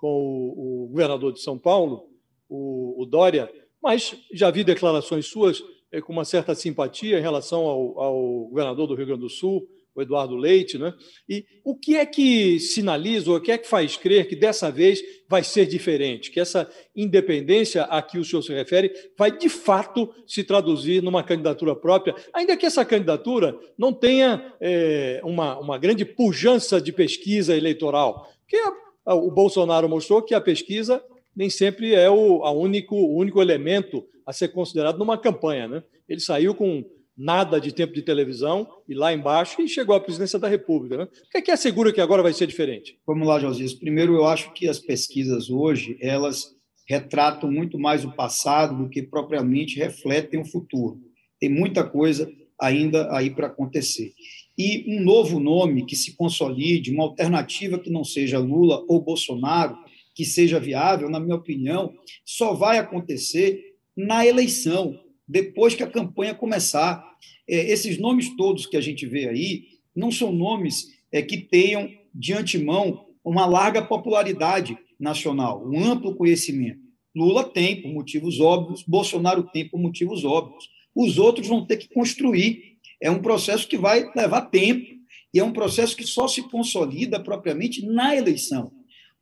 [0.04, 2.10] com o, o governador de São Paulo,
[2.46, 3.50] o, o, Dória,
[3.82, 8.86] mas já vi declarações suas é, com uma certa simpatia em relação ao, ao, governador
[8.86, 10.76] do Rio Grande do Sul, o Eduardo Leite.
[10.76, 10.92] Né?
[11.26, 14.70] E o que é que sinaliza, ou o que é que faz crer que dessa
[14.70, 19.48] vez vai ser diferente, que essa independência a que o senhor se refere vai de
[19.48, 25.78] fato se traduzir numa candidatura própria, ainda que essa candidatura não tenha é, uma, uma
[25.78, 31.02] grande pujança de pesquisa eleitoral, que é o Bolsonaro mostrou que a pesquisa
[31.36, 35.68] nem sempre é o, a único, o único elemento a ser considerado numa campanha.
[35.68, 35.82] Né?
[36.08, 36.84] Ele saiu com
[37.16, 40.96] nada de tempo de televisão, e lá embaixo, e chegou à presidência da República.
[40.96, 41.04] Né?
[41.04, 42.98] O que é que assegura que agora vai ser diferente?
[43.06, 43.72] Vamos lá, Josias.
[43.72, 46.54] Primeiro, eu acho que as pesquisas hoje, elas
[46.88, 50.98] retratam muito mais o passado do que propriamente refletem o futuro.
[51.40, 54.12] Tem muita coisa ainda aí para acontecer.
[54.56, 59.76] E um novo nome que se consolide, uma alternativa que não seja Lula ou Bolsonaro,
[60.14, 61.92] que seja viável, na minha opinião,
[62.24, 67.04] só vai acontecer na eleição, depois que a campanha começar.
[67.48, 69.64] É, esses nomes todos que a gente vê aí
[69.94, 76.84] não são nomes é, que tenham, de antemão, uma larga popularidade nacional, um amplo conhecimento.
[77.14, 80.68] Lula tem, por motivos óbvios, Bolsonaro tem, por motivos óbvios.
[80.94, 82.73] Os outros vão ter que construir.
[83.04, 84.94] É um processo que vai levar tempo
[85.32, 88.72] e é um processo que só se consolida propriamente na eleição.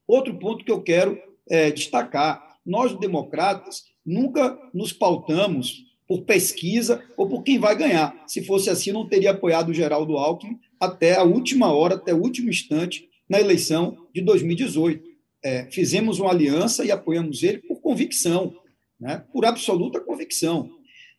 [0.07, 1.18] Outro ponto que eu quero
[1.51, 8.23] é, destacar: nós, democratas, nunca nos pautamos por pesquisa ou por quem vai ganhar.
[8.29, 12.23] Se fosse assim, não teria apoiado o Geraldo Alckmin até a última hora, até o
[12.23, 15.11] último instante na eleição de 2018.
[15.42, 18.55] É, fizemos uma aliança e apoiamos ele por convicção,
[19.01, 19.25] né?
[19.33, 20.71] por absoluta convicção.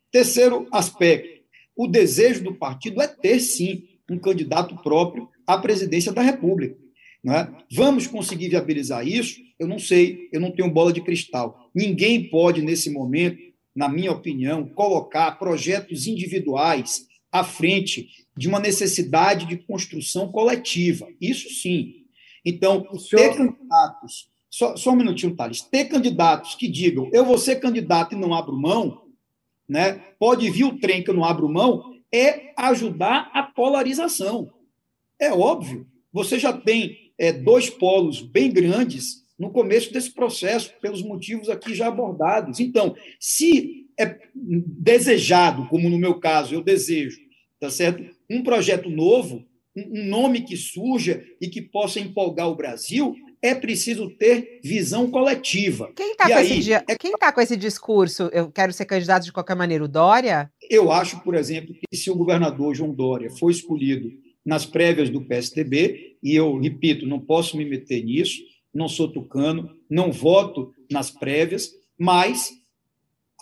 [0.09, 1.42] Terceiro aspecto:
[1.75, 6.77] o desejo do partido é ter, sim, um candidato próprio à presidência da República.
[7.23, 7.53] Né?
[7.71, 9.39] Vamos conseguir viabilizar isso?
[9.57, 11.69] Eu não sei, eu não tenho bola de cristal.
[11.73, 13.39] Ninguém pode, nesse momento,
[13.75, 21.07] na minha opinião, colocar projetos individuais à frente de uma necessidade de construção coletiva.
[21.19, 22.03] Isso sim.
[22.45, 23.29] Então, senhor...
[23.29, 28.13] ter candidatos, só, só um minutinho, Thales, ter candidatos que digam eu vou ser candidato
[28.13, 29.02] e não abro mão,
[29.67, 30.01] né?
[30.19, 34.51] pode vir o trem que eu não abro mão, é ajudar a polarização.
[35.19, 35.87] É óbvio.
[36.11, 41.73] Você já tem é, dois polos bem grandes no começo desse processo, pelos motivos aqui
[41.73, 42.59] já abordados.
[42.59, 47.19] Então, se é desejado, como no meu caso eu desejo,
[47.59, 48.03] tá certo?
[48.29, 49.45] Um projeto novo,
[49.75, 55.91] um nome que surja e que possa empolgar o Brasil, é preciso ter visão coletiva.
[55.93, 57.17] Quem está com, é...
[57.19, 58.29] tá com esse discurso?
[58.31, 60.49] Eu quero ser candidato de qualquer maneira, o Dória?
[60.69, 64.09] Eu acho, por exemplo, que se o governador João Dória for escolhido
[64.45, 68.41] nas prévias do PSDB, e eu repito, não posso me meter nisso,
[68.73, 72.49] não sou tucano, não voto nas prévias, mas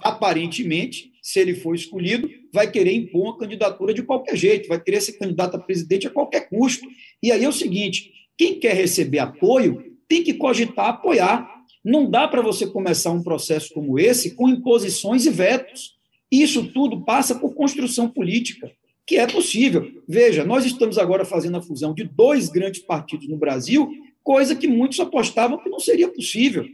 [0.02, 5.00] aparentemente, se ele for escolhido, vai querer impor uma candidatura de qualquer jeito, vai querer
[5.00, 6.88] ser candidato a presidente a qualquer custo.
[7.22, 11.50] E aí é o seguinte: quem quer receber apoio tem que cogitar apoiar.
[11.86, 15.96] Não dá para você começar um processo como esse com imposições e vetos.
[16.30, 18.70] Isso tudo passa por construção política
[19.08, 19.90] que é possível.
[20.08, 23.90] Veja, nós estamos agora fazendo a fusão de dois grandes partidos no Brasil,
[24.22, 26.66] coisa que muitos apostavam que não seria possível.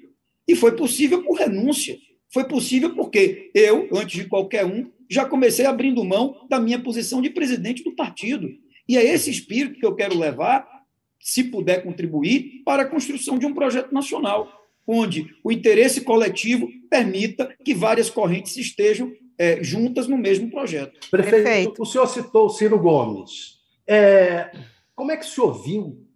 [0.48, 1.96] E foi possível por renúncia.
[2.34, 7.22] Foi possível porque eu, antes de qualquer um, já comecei abrindo mão da minha posição
[7.22, 8.50] de presidente do partido.
[8.90, 10.77] E é esse espírito que eu quero levar,
[11.20, 14.52] se puder contribuir, para a construção de um projeto nacional,
[14.88, 21.10] onde o interesse coletivo permita que várias correntes estejam é, juntas no mesmo projeto.
[21.12, 21.82] Prefeito, Perfeito.
[21.82, 23.58] o senhor citou o Ciro Gomes.
[23.86, 24.52] É,
[24.96, 26.08] como é que o senhor viu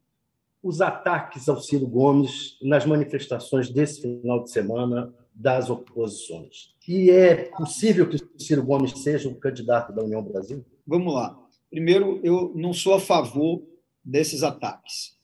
[0.63, 6.73] os ataques ao Ciro Gomes nas manifestações desse final de semana das oposições?
[6.87, 10.65] E é possível que o Ciro Gomes seja um candidato da União Brasil?
[10.85, 11.37] Vamos lá.
[11.69, 13.61] Primeiro, eu não sou a favor
[14.03, 15.15] desses ataques.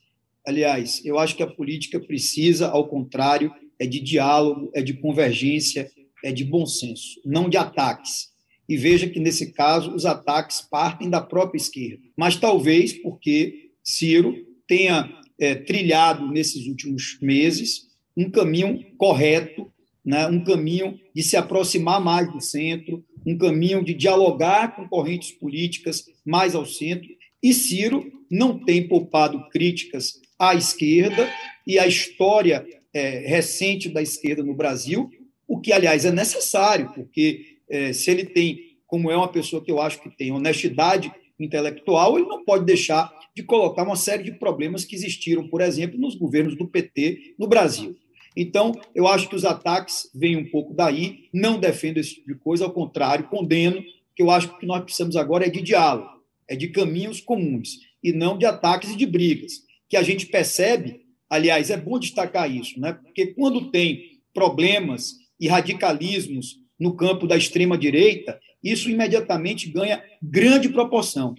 [0.46, 5.92] Aliás, eu acho que a política precisa, ao contrário, é de diálogo, é de convergência,
[6.24, 8.30] é de bom senso, não de ataques.
[8.68, 12.04] E veja que, nesse caso, os ataques partem da própria esquerda.
[12.16, 14.36] Mas talvez porque Ciro
[14.68, 15.10] tenha
[15.40, 19.72] é, trilhado nesses últimos meses um caminho correto,
[20.04, 25.32] né, um caminho de se aproximar mais do centro, um caminho de dialogar com correntes
[25.32, 27.08] políticas mais ao centro.
[27.44, 31.30] E Ciro não tem poupado críticas à esquerda
[31.66, 35.10] e à história é, recente da esquerda no Brasil,
[35.48, 39.72] o que, aliás, é necessário, porque é, se ele tem, como é uma pessoa que
[39.72, 44.32] eu acho que tem honestidade intelectual, ele não pode deixar de colocar uma série de
[44.32, 47.96] problemas que existiram, por exemplo, nos governos do PT no Brasil.
[48.36, 52.40] Então, eu acho que os ataques vêm um pouco daí, não defendo esse tipo de
[52.40, 53.84] coisa, ao contrário, condeno,
[54.16, 56.10] que eu acho que o que nós precisamos agora é de diálogo,
[56.48, 59.53] é de caminhos comuns, e não de ataques e de brigas,
[59.89, 62.93] que a gente percebe, aliás, é bom destacar isso, né?
[62.93, 71.36] porque quando tem problemas e radicalismos no campo da extrema-direita, isso imediatamente ganha grande proporção.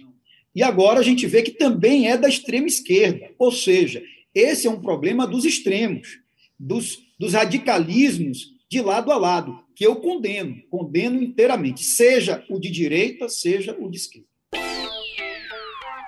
[0.55, 4.81] E agora a gente vê que também é da extrema-esquerda, ou seja, esse é um
[4.81, 6.19] problema dos extremos,
[6.59, 12.69] dos, dos radicalismos de lado a lado, que eu condeno, condeno inteiramente, seja o de
[12.69, 14.28] direita, seja o de esquerda.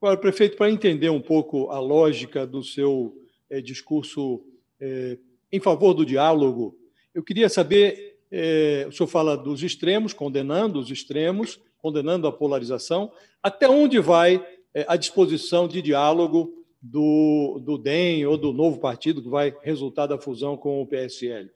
[0.00, 4.44] Agora, prefeito, para entender um pouco a lógica do seu é, discurso
[4.80, 5.18] é,
[5.50, 6.78] em favor do diálogo,
[7.12, 13.10] eu queria saber: é, o senhor fala dos extremos, condenando os extremos, condenando a polarização,
[13.42, 14.44] até onde vai
[14.86, 20.18] a disposição de diálogo do, do DEM ou do novo partido que vai resultar da
[20.18, 21.50] fusão com o PSL?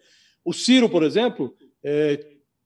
[0.45, 1.55] O Ciro, por exemplo,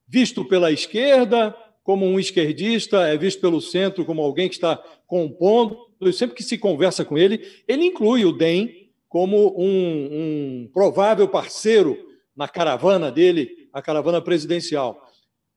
[0.09, 1.55] visto pela esquerda
[1.87, 5.79] como um esquerdista, é visto pelo centro como alguém que está compondo.
[6.13, 11.97] Sempre que se conversa com ele, ele inclui o DEM como um, um provável parceiro
[12.37, 15.01] na caravana dele, a caravana presidencial.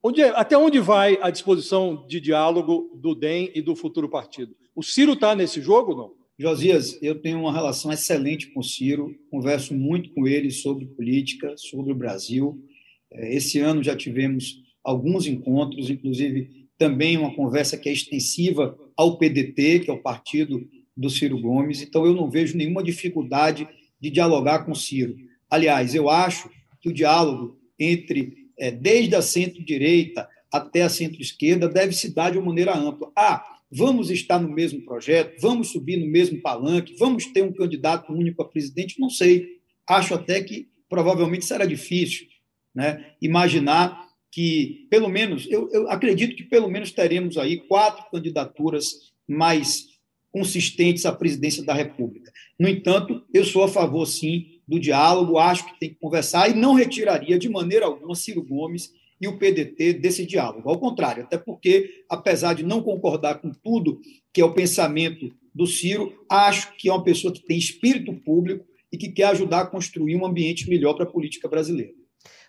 [0.04, 4.56] Onde, até onde vai a disposição de diálogo do DEM e do futuro partido?
[4.76, 6.14] O Ciro está nesse jogo não?
[6.38, 11.56] Josias, eu tenho uma relação excelente com o Ciro, converso muito com ele sobre política,
[11.58, 12.64] sobre o Brasil.
[13.12, 19.18] É, esse ano já tivemos alguns encontros, inclusive também uma conversa que é extensiva ao
[19.18, 21.82] PDT, que é o partido do Ciro Gomes.
[21.82, 23.68] Então, eu não vejo nenhuma dificuldade
[24.02, 25.16] de dialogar com o Ciro.
[25.48, 26.50] Aliás, eu acho
[26.82, 32.40] que o diálogo entre, é, desde a centro-direita até a centro-esquerda, deve se dar de
[32.40, 33.12] uma maneira ampla.
[33.16, 35.40] Ah, Vamos estar no mesmo projeto?
[35.40, 36.96] Vamos subir no mesmo palanque?
[36.98, 39.00] Vamos ter um candidato único a presidente?
[39.00, 39.46] Não sei.
[39.88, 42.26] Acho até que provavelmente será difícil
[42.74, 43.14] né?
[43.22, 48.86] imaginar que, pelo menos, eu, eu acredito que pelo menos teremos aí quatro candidaturas
[49.28, 49.88] mais
[50.32, 52.32] consistentes à presidência da República.
[52.60, 56.54] No entanto, eu sou a favor, sim, do diálogo, acho que tem que conversar e
[56.54, 60.70] não retiraria de maneira alguma Ciro Gomes e o PDT desse diálogo.
[60.70, 64.00] Ao contrário, até porque, apesar de não concordar com tudo
[64.32, 68.66] que é o pensamento do Ciro, acho que é uma pessoa que tem espírito público
[68.92, 71.94] e que quer ajudar a construir um ambiente melhor para a política brasileira.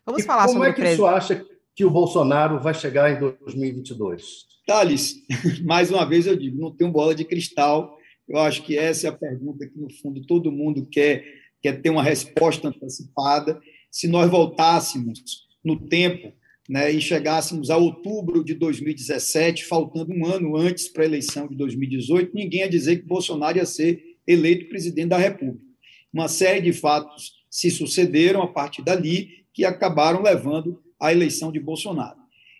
[0.05, 1.47] Vamos e falar como sobre é que o senhor acha
[1.81, 4.45] que o Bolsonaro vai chegar em 2022?
[4.67, 5.15] Thales,
[5.65, 7.97] mais uma vez eu digo, não tenho bola de cristal.
[8.29, 11.25] Eu acho que essa é a pergunta que, no fundo, todo mundo quer,
[11.63, 13.59] quer ter uma resposta antecipada.
[13.91, 16.35] Se nós voltássemos no tempo
[16.69, 21.57] né, e chegássemos a outubro de 2017, faltando um ano antes para a eleição de
[21.57, 25.65] 2018, ninguém ia dizer que Bolsonaro ia ser eleito presidente da República.
[26.13, 31.59] Uma série de fatos se sucederam a partir dali que acabaram levando à eleição de
[31.59, 32.19] Bolsonaro.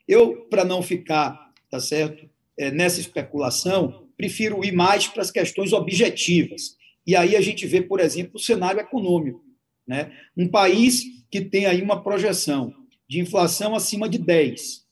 [0.09, 5.73] Eu, para não ficar, tá certo, é, nessa especulação, prefiro ir mais para as questões
[5.73, 6.77] objetivas.
[7.07, 9.45] E aí a gente vê, por exemplo, o cenário econômico.
[9.87, 10.13] Né?
[10.37, 12.75] Um país que tem aí uma projeção
[13.09, 14.85] de inflação acima de 10.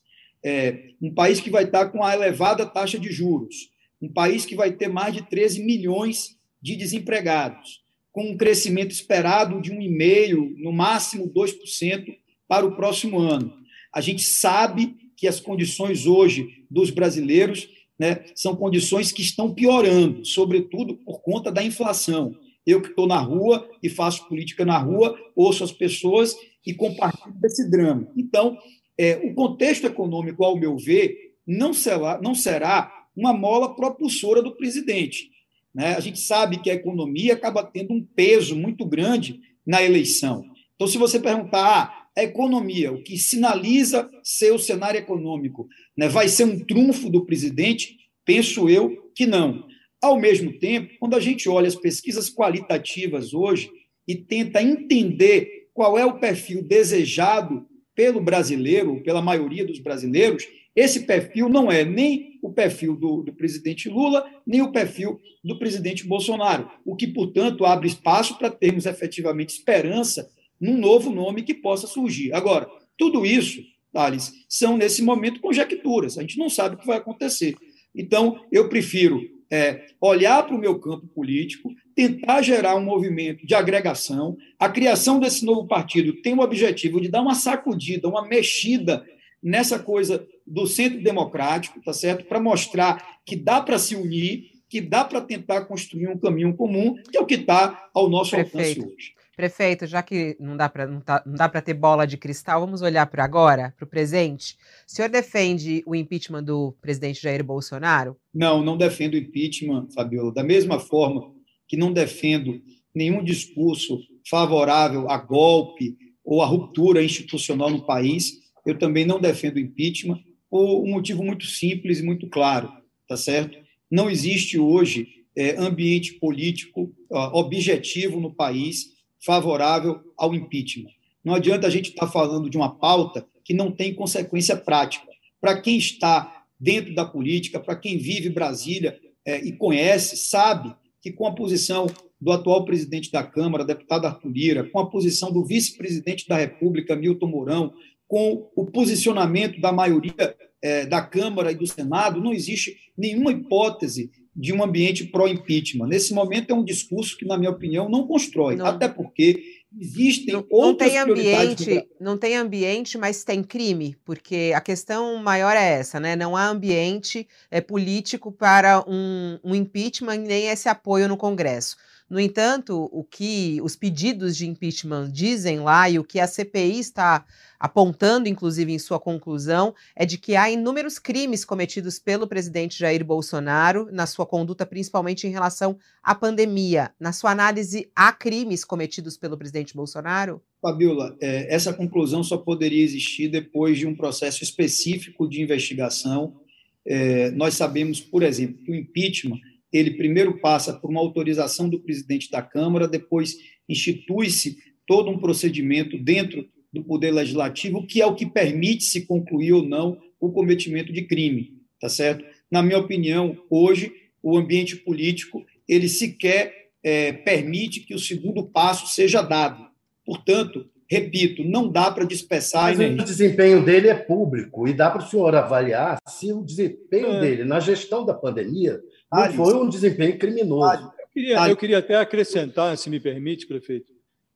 [0.42, 4.54] É, um país que vai estar com a elevada taxa de juros, um país que
[4.54, 7.82] vai ter mais de 13 milhões de desempregados,
[8.12, 12.16] com um crescimento esperado de 1,5%, no máximo 2%
[12.48, 13.52] para o próximo ano.
[13.94, 20.24] A gente sabe que as condições hoje dos brasileiros né, são condições que estão piorando,
[20.24, 22.34] sobretudo por conta da inflação.
[22.64, 27.34] Eu que estou na rua e faço política na rua, ouço as pessoas e compartilho
[27.40, 28.06] desse drama.
[28.16, 28.56] Então,
[28.96, 34.54] é, o contexto econômico, ao meu ver, não será, não será uma mola propulsora do
[34.54, 35.30] presidente.
[35.74, 35.94] Né?
[35.94, 40.44] A gente sabe que a economia acaba tendo um peso muito grande na eleição.
[40.74, 46.09] Então, se você perguntar, ah, a economia, o que sinaliza ser o cenário econômico, né,
[46.09, 47.96] vai ser um trunfo do presidente?
[48.24, 49.64] Penso eu que não.
[50.02, 53.70] Ao mesmo tempo, quando a gente olha as pesquisas qualitativas hoje
[54.07, 61.07] e tenta entender qual é o perfil desejado pelo brasileiro, pela maioria dos brasileiros, esse
[61.07, 66.07] perfil não é nem o perfil do, do, presidente Lula, nem o perfil do presidente
[66.07, 70.28] Bolsonaro, o que, portanto, abre espaço para termos efetivamente esperança
[70.61, 72.32] num novo nome que possa surgir.
[72.32, 76.98] Agora, tudo isso, Thales, são nesse momento conjecturas, a gente não sabe o que vai
[76.98, 77.54] acontecer.
[77.94, 83.54] Então, eu prefiro é, olhar para o meu campo político, tentar gerar um movimento de
[83.54, 84.36] agregação.
[84.59, 89.04] A criação desse novo partido tem o objetivo de dar uma sacudida, uma mexida
[89.42, 92.26] nessa coisa do centro democrático, tá certo?
[92.26, 96.94] Para mostrar que dá para se unir, que dá para tentar construir um caminho comum,
[97.11, 98.80] que é o que está ao nosso Perfeito.
[98.80, 99.17] alcance hoje.
[99.39, 101.22] Prefeito, já que não dá para não, tá,
[101.64, 104.57] ter bola de cristal, vamos olhar para agora, para o presente.
[104.84, 108.16] O senhor defende o impeachment do presidente Jair Bolsonaro?
[108.34, 110.34] Não, não defendo o impeachment, Fabiola.
[110.34, 111.32] Da mesma forma
[111.68, 112.61] que não defendo
[112.93, 119.55] nenhum discurso favorável a golpe ou a ruptura institucional no país, eu também não defendo
[119.55, 120.18] o impeachment
[120.51, 122.72] por um motivo muito simples e muito claro,
[123.07, 123.57] tá certo?
[123.89, 130.90] Não existe hoje é, ambiente político ó, objetivo no país favorável ao impeachment.
[131.24, 135.06] Não adianta a gente estar tá falando de uma pauta que não tem consequência prática.
[135.40, 141.12] Para quem está dentro da política, para quem vive Brasília é, e conhece, sabe que
[141.12, 141.86] com a posição
[142.20, 146.96] do atual presidente da Câmara, deputado Arthur Lira, com a posição do vice-presidente da República,
[146.96, 147.72] Milton Mourão,
[148.08, 154.10] com o posicionamento da maioria é, da Câmara e do Senado, não existe nenhuma hipótese
[154.39, 155.89] de um ambiente pró-impeachment.
[155.89, 158.66] Nesse momento é um discurso que, na minha opinião, não constrói, não.
[158.66, 159.43] até porque
[159.76, 165.16] existem não, outras não tem ambiente, Não tem ambiente, mas tem crime, porque a questão
[165.16, 166.14] maior é essa, né?
[166.14, 171.76] Não há ambiente é, político para um, um impeachment nem esse apoio no Congresso.
[172.09, 176.78] No entanto, o que os pedidos de impeachment dizem lá e o que a CPI
[176.78, 177.26] está
[177.61, 183.04] apontando, inclusive, em sua conclusão, é de que há inúmeros crimes cometidos pelo presidente Jair
[183.04, 186.92] Bolsonaro na sua conduta, principalmente em relação à pandemia.
[186.98, 190.40] Na sua análise, há crimes cometidos pelo presidente Bolsonaro?
[190.62, 196.40] Fabiola, é, essa conclusão só poderia existir depois de um processo específico de investigação.
[196.86, 199.40] É, nós sabemos, por exemplo, que o impeachment
[199.72, 203.36] ele primeiro passa por uma autorização do presidente da Câmara, depois
[203.68, 209.52] institui-se todo um procedimento dentro do Poder Legislativo, que é o que permite se concluir
[209.52, 212.24] ou não o cometimento de crime, tá certo?
[212.50, 213.92] Na minha opinião, hoje,
[214.22, 219.66] o ambiente político, ele sequer é, permite que o segundo passo seja dado.
[220.04, 222.76] Portanto, repito, não dá para dispersar.
[222.76, 227.12] Mas o desempenho dele é público e dá para o senhor avaliar se o desempenho
[227.12, 227.20] é.
[227.20, 228.80] dele na gestão da pandemia
[229.12, 230.93] não foi um desempenho criminoso.
[230.99, 233.93] Eu queria, eu queria até acrescentar, se me permite, prefeito.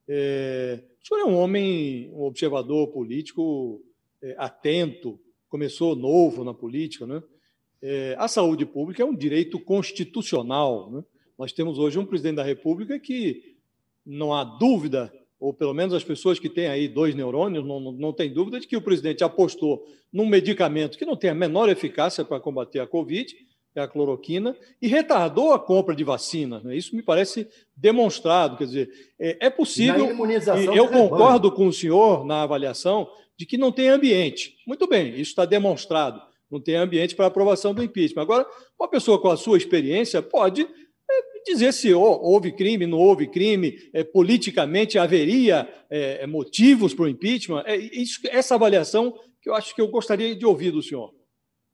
[0.09, 3.83] É, o senhor é um homem, um observador político
[4.23, 7.23] é, atento, começou novo na política, né?
[7.83, 10.91] É, a saúde pública é um direito constitucional.
[10.91, 11.03] Né?
[11.37, 13.57] Nós temos hoje um presidente da República que
[14.07, 15.13] não há dúvida,
[15.43, 18.61] ou pelo menos as pessoas que têm aí dois neurônios não, não, não tem dúvida
[18.61, 22.79] de que o presidente apostou num medicamento que não tem a menor eficácia para combater
[22.79, 23.35] a Covid
[23.75, 26.61] é a cloroquina, e retardou a compra de vacina.
[26.63, 26.77] Né?
[26.77, 28.59] Isso me parece demonstrado.
[28.59, 30.05] Quer dizer, é, é possível.
[30.71, 34.57] E eu concordo com o senhor na avaliação de que não tem ambiente.
[34.67, 36.21] Muito bem, isso está demonstrado.
[36.51, 38.21] Não tem ambiente para aprovação do impeachment.
[38.21, 38.47] Agora,
[38.79, 40.69] uma pessoa com a sua experiência pode
[41.45, 47.63] dizer se houve crime, não houve crime, é, politicamente haveria é, motivos para o impeachment.
[47.67, 51.13] É, isso, essa avaliação que eu acho que eu gostaria de ouvir do senhor.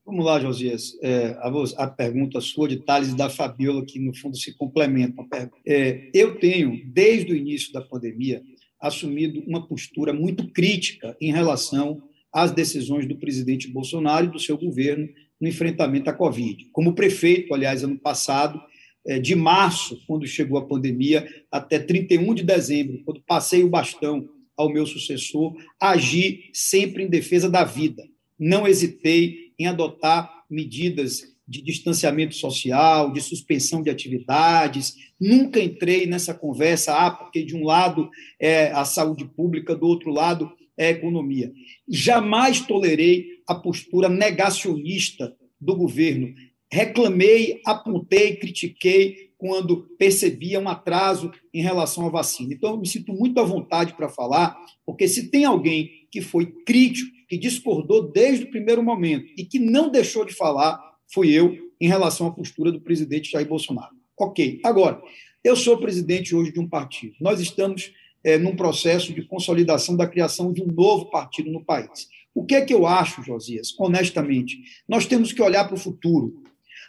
[0.05, 0.99] Vamos lá, Josias.
[1.03, 1.53] É, a,
[1.85, 5.29] a, pergunta sua de Thales e da Fabiola, que no fundo se complementam.
[5.66, 8.43] É, eu tenho, desde o início da pandemia,
[8.81, 12.03] assumido uma postura muito crítica em relação
[12.33, 15.07] às decisões do presidente Bolsonaro e do seu governo
[15.39, 16.64] no enfrentamento à Covid.
[16.73, 18.68] Como prefeito, aliás, ano passado, é,
[19.16, 24.68] de março, quando chegou a pandemia, até 31 de dezembro, quando passei o bastão ao
[24.68, 28.02] meu sucessor, agi sempre em defesa da vida.
[28.36, 34.96] Não hesitei em adotar medidas de distanciamento social, de suspensão de atividades.
[35.18, 40.11] Nunca entrei nessa conversa, ah, porque de um lado é a saúde pública, do outro
[40.11, 41.50] lado é a economia.
[41.88, 46.34] Jamais tolerei a postura negacionista do governo.
[46.71, 52.53] Reclamei, apontei, critiquei quando percebia um atraso em relação à vacina.
[52.53, 56.47] Então, eu me sinto muito à vontade para falar, porque se tem alguém que foi
[56.47, 60.79] crítico que discordou desde o primeiro momento e que não deixou de falar
[61.12, 63.95] fui eu em relação à postura do presidente Jair Bolsonaro.
[64.19, 65.01] Ok, agora,
[65.45, 67.14] eu sou presidente hoje de um partido.
[67.21, 67.93] Nós estamos
[68.25, 72.09] é, num processo de consolidação da criação de um novo partido no país.
[72.35, 73.75] O que é que eu acho, Josias?
[73.79, 74.59] Honestamente,
[74.89, 76.43] nós temos que olhar para o futuro.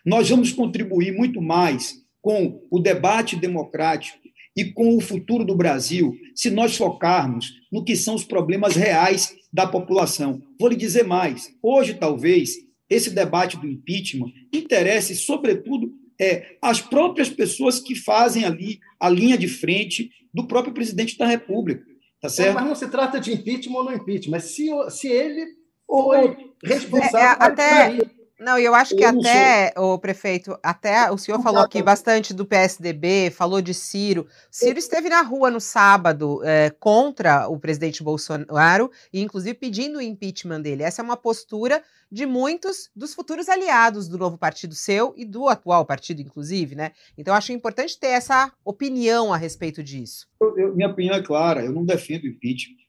[0.10, 4.18] Nós vamos contribuir muito mais com o debate democrático
[4.58, 9.36] e com o futuro do Brasil se nós focarmos no que são os problemas reais
[9.54, 10.42] da população.
[10.60, 12.56] Vou lhe dizer mais: hoje, talvez,
[12.90, 19.38] esse debate do impeachment interesse, sobretudo, é, as próprias pessoas que fazem ali a linha
[19.38, 21.86] de frente do próprio presidente da República.
[22.20, 22.56] Tá é, certo?
[22.56, 25.46] mas não se trata de impeachment ou não impeachment, mas se, se ele
[25.86, 27.20] foi responsável.
[27.20, 31.84] É, até, Não, eu acho que eu até, o prefeito, até o senhor falou aqui
[31.84, 34.26] bastante do PSDB, falou de Ciro.
[34.50, 40.02] Ciro esteve na rua no sábado é, contra o presidente Bolsonaro e, inclusive, pedindo o
[40.02, 40.84] impeachment dele.
[40.84, 45.48] Essa é uma postura de muitos dos futuros aliados do novo partido seu e do
[45.48, 46.92] atual partido, inclusive, né?
[47.18, 50.28] Então, acho importante ter essa opinião a respeito disso.
[50.42, 52.89] Eu, eu, minha opinião é clara, eu não defendo o impeachment.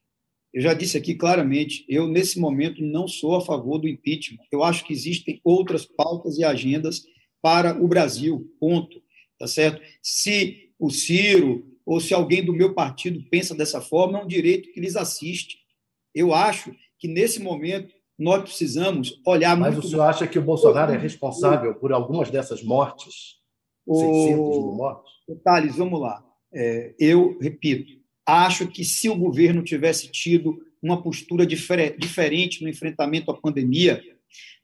[0.53, 4.40] Eu já disse aqui claramente, eu nesse momento não sou a favor do impeachment.
[4.51, 7.05] Eu acho que existem outras pautas e agendas
[7.40, 8.53] para o Brasil.
[8.59, 9.01] Ponto.
[9.38, 9.80] Tá certo?
[10.03, 14.72] Se o Ciro ou se alguém do meu partido pensa dessa forma, é um direito
[14.72, 15.59] que lhes assiste.
[16.14, 19.76] Eu acho que nesse momento nós precisamos olhar Mas muito.
[19.76, 23.38] Mas o senhor acha que o Bolsonaro é responsável por algumas dessas mortes?
[23.86, 23.94] O...
[23.94, 25.12] 600 mil mortes?
[25.42, 26.24] Thales, vamos lá.
[26.53, 33.30] É, eu repito, Acho que se o governo tivesse tido uma postura diferente no enfrentamento
[33.30, 34.02] à pandemia,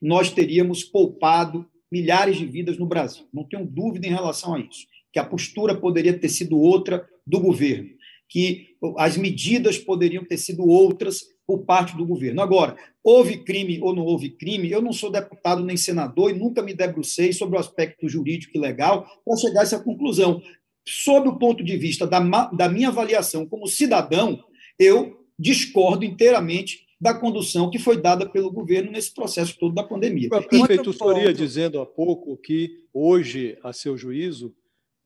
[0.00, 3.26] nós teríamos poupado milhares de vidas no Brasil.
[3.32, 4.86] Não tenho dúvida em relação a isso.
[5.12, 7.90] Que a postura poderia ter sido outra do governo,
[8.28, 12.42] que as medidas poderiam ter sido outras por parte do governo.
[12.42, 16.62] Agora, houve crime ou não houve crime, eu não sou deputado nem senador e nunca
[16.62, 20.42] me debrucei sobre o aspecto jurídico e legal para chegar a essa conclusão
[20.87, 22.20] sob o ponto de vista da,
[22.51, 24.43] da minha avaliação como cidadão,
[24.78, 30.28] eu discordo inteiramente da condução que foi dada pelo governo nesse processo todo da pandemia.
[30.32, 34.55] O prefeito estaria dizendo há pouco que hoje, a seu juízo,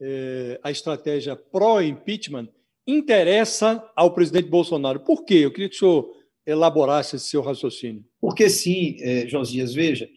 [0.00, 2.48] é, a estratégia pró-impeachment
[2.86, 5.00] interessa ao presidente Bolsonaro.
[5.00, 5.34] Por quê?
[5.34, 6.10] Eu queria que o senhor
[6.46, 8.04] elaborasse esse seu raciocínio.
[8.20, 10.08] Porque sim, é, Josias, veja,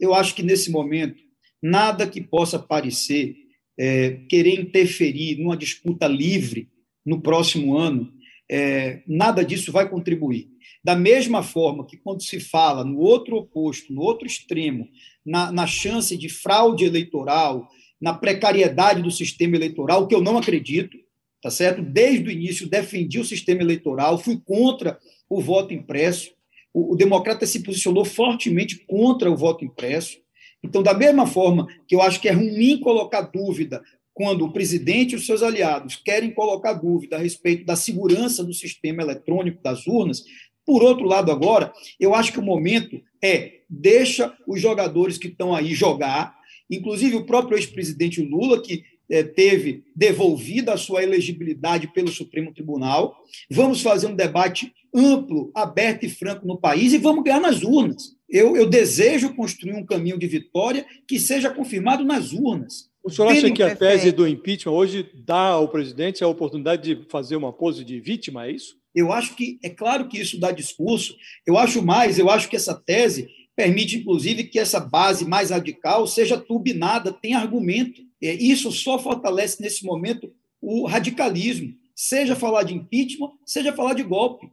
[0.00, 1.20] eu acho que nesse momento
[1.62, 3.36] nada que possa parecer
[3.78, 6.68] é, querer interferir numa disputa livre
[7.04, 8.12] no próximo ano,
[8.50, 10.48] é, nada disso vai contribuir.
[10.84, 14.88] Da mesma forma que, quando se fala no outro oposto, no outro extremo,
[15.24, 17.68] na, na chance de fraude eleitoral,
[18.00, 20.98] na precariedade do sistema eleitoral, que eu não acredito,
[21.40, 21.82] tá certo?
[21.82, 24.98] Desde o início defendi o sistema eleitoral, fui contra
[25.28, 26.30] o voto impresso.
[26.74, 30.18] O, o democrata se posicionou fortemente contra o voto impresso.
[30.62, 33.82] Então, da mesma forma que eu acho que é ruim colocar dúvida
[34.14, 38.52] quando o presidente e os seus aliados querem colocar dúvida a respeito da segurança do
[38.52, 40.22] sistema eletrônico das urnas,
[40.64, 45.54] por outro lado, agora, eu acho que o momento é deixa os jogadores que estão
[45.54, 46.36] aí jogar,
[46.70, 53.16] inclusive o próprio ex-presidente Lula, que é, teve devolvida a sua elegibilidade pelo Supremo Tribunal.
[53.50, 58.16] Vamos fazer um debate amplo, aberto e franco no país e vamos ganhar nas urnas.
[58.32, 62.90] Eu, eu desejo construir um caminho de vitória que seja confirmado nas urnas.
[63.04, 67.10] O senhor acha que a tese do impeachment hoje dá ao presidente a oportunidade de
[67.10, 68.80] fazer uma pose de vítima, é isso?
[68.94, 71.14] Eu acho que, é claro que isso dá discurso.
[71.46, 76.06] Eu acho mais, eu acho que essa tese permite, inclusive, que essa base mais radical
[76.06, 78.00] seja turbinada, tenha argumento.
[78.22, 81.74] É, isso só fortalece, nesse momento, o radicalismo.
[81.94, 84.50] Seja falar de impeachment, seja falar de golpe.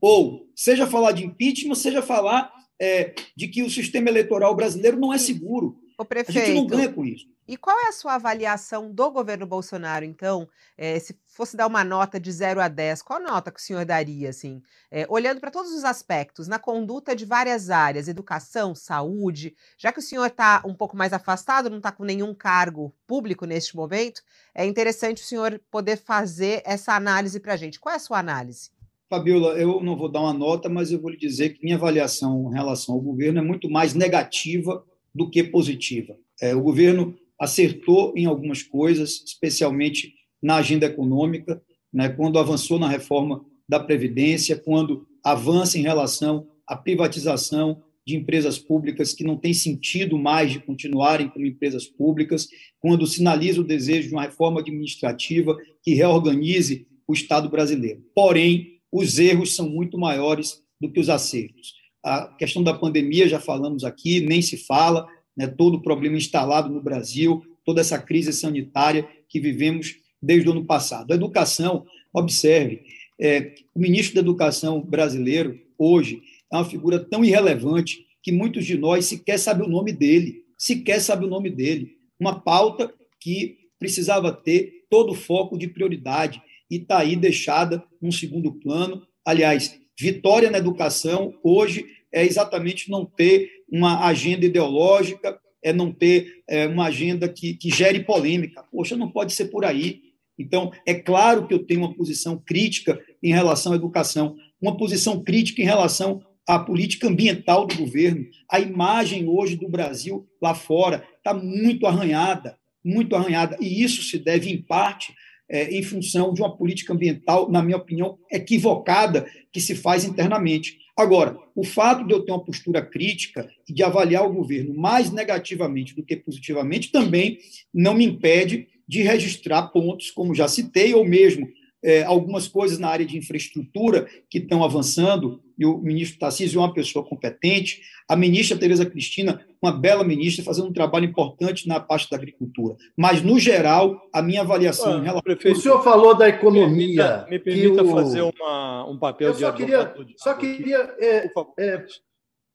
[0.00, 2.50] Ou seja falar de impeachment, seja falar
[2.80, 5.78] é, de que o sistema eleitoral brasileiro não é seguro.
[5.98, 7.26] O prefeito, a gente não ganha com isso.
[7.46, 10.48] E qual é a sua avaliação do governo Bolsonaro, então?
[10.78, 13.84] É, se fosse dar uma nota de 0 a 10, qual nota que o senhor
[13.84, 14.62] daria, assim?
[14.90, 19.98] É, olhando para todos os aspectos, na conduta de várias áreas, educação, saúde, já que
[19.98, 24.22] o senhor está um pouco mais afastado, não está com nenhum cargo público neste momento,
[24.54, 27.80] é interessante o senhor poder fazer essa análise para a gente.
[27.80, 28.70] Qual é a sua análise?
[29.10, 32.48] Fabiola, eu não vou dar uma nota, mas eu vou lhe dizer que minha avaliação
[32.48, 36.16] em relação ao governo é muito mais negativa do que positiva.
[36.40, 41.60] É, o governo acertou em algumas coisas, especialmente na agenda econômica,
[41.92, 48.58] né, quando avançou na reforma da Previdência, quando avança em relação à privatização de empresas
[48.58, 52.46] públicas que não tem sentido mais de continuarem como empresas públicas,
[52.78, 58.04] quando sinaliza o desejo de uma reforma administrativa que reorganize o Estado brasileiro.
[58.14, 61.74] Porém, os erros são muito maiores do que os acertos.
[62.02, 66.72] A questão da pandemia, já falamos aqui, nem se fala, né, todo o problema instalado
[66.72, 71.12] no Brasil, toda essa crise sanitária que vivemos desde o ano passado.
[71.12, 72.82] A educação, observe,
[73.20, 78.76] é, o ministro da Educação brasileiro, hoje, é uma figura tão irrelevante que muitos de
[78.76, 81.96] nós sequer sabem o nome dele, sequer sabem o nome dele.
[82.18, 88.12] Uma pauta que precisava ter todo o foco de prioridade, e está aí deixada num
[88.12, 89.02] segundo plano.
[89.24, 96.42] Aliás, vitória na educação hoje é exatamente não ter uma agenda ideológica, é não ter
[96.48, 98.64] é, uma agenda que, que gere polêmica.
[98.70, 100.00] Poxa, não pode ser por aí.
[100.38, 105.22] Então, é claro que eu tenho uma posição crítica em relação à educação, uma posição
[105.22, 108.26] crítica em relação a política ambiental do governo.
[108.50, 113.56] A imagem hoje do Brasil lá fora está muito arranhada, muito arranhada.
[113.60, 115.14] E isso se deve, em parte,
[115.50, 120.78] é, em função de uma política ambiental, na minha opinião, equivocada que se faz internamente.
[120.96, 125.10] Agora, o fato de eu ter uma postura crítica e de avaliar o governo mais
[125.10, 127.38] negativamente do que positivamente também
[127.74, 131.48] não me impede de registrar pontos, como já citei, ou mesmo
[131.82, 136.60] é, algumas coisas na área de infraestrutura que estão avançando, e o ministro Tarcísio é
[136.60, 141.78] uma pessoa competente, a ministra Tereza Cristina, uma bela ministra, fazendo um trabalho importante na
[141.78, 142.76] parte da agricultura.
[142.96, 144.94] Mas, no geral, a minha avaliação...
[144.94, 145.22] Ah, em relação...
[145.22, 147.26] Prefeito, o senhor falou da economia...
[147.28, 147.90] Me permita, me permita o...
[147.90, 151.84] fazer uma, um papel Eu só de queria, Só queria é, é,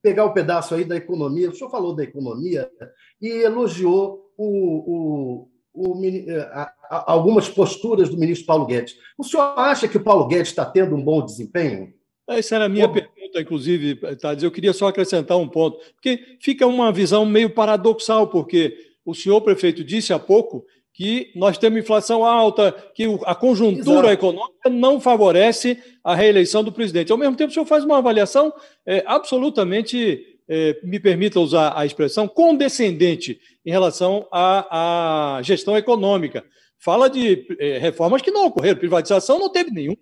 [0.01, 1.49] pegar o um pedaço aí da economia.
[1.49, 2.70] O senhor falou da economia
[3.22, 8.95] e elogiou o, o o, eh, algumas posturas do ministro Paulo Guedes.
[9.18, 11.93] O senhor acha que o Paulo Guedes está tendo um bom desempenho?
[12.28, 14.43] Essa era a minha pergunta, inclusive, Tades.
[14.43, 18.75] Eu queria só acrescentar um ponto, porque fica uma visão meio paradoxal, porque
[19.05, 24.13] o senhor prefeito disse há pouco que nós temos inflação alta, que a conjuntura Exato.
[24.13, 27.11] econômica não favorece a reeleição do presidente.
[27.11, 28.53] Ao mesmo tempo, o senhor faz uma avaliação
[28.86, 36.45] é, absolutamente é, me permita usar a expressão, condescendente em relação à, à gestão econômica.
[36.79, 39.97] Fala de é, reformas que não ocorreram, privatização não teve nenhuma,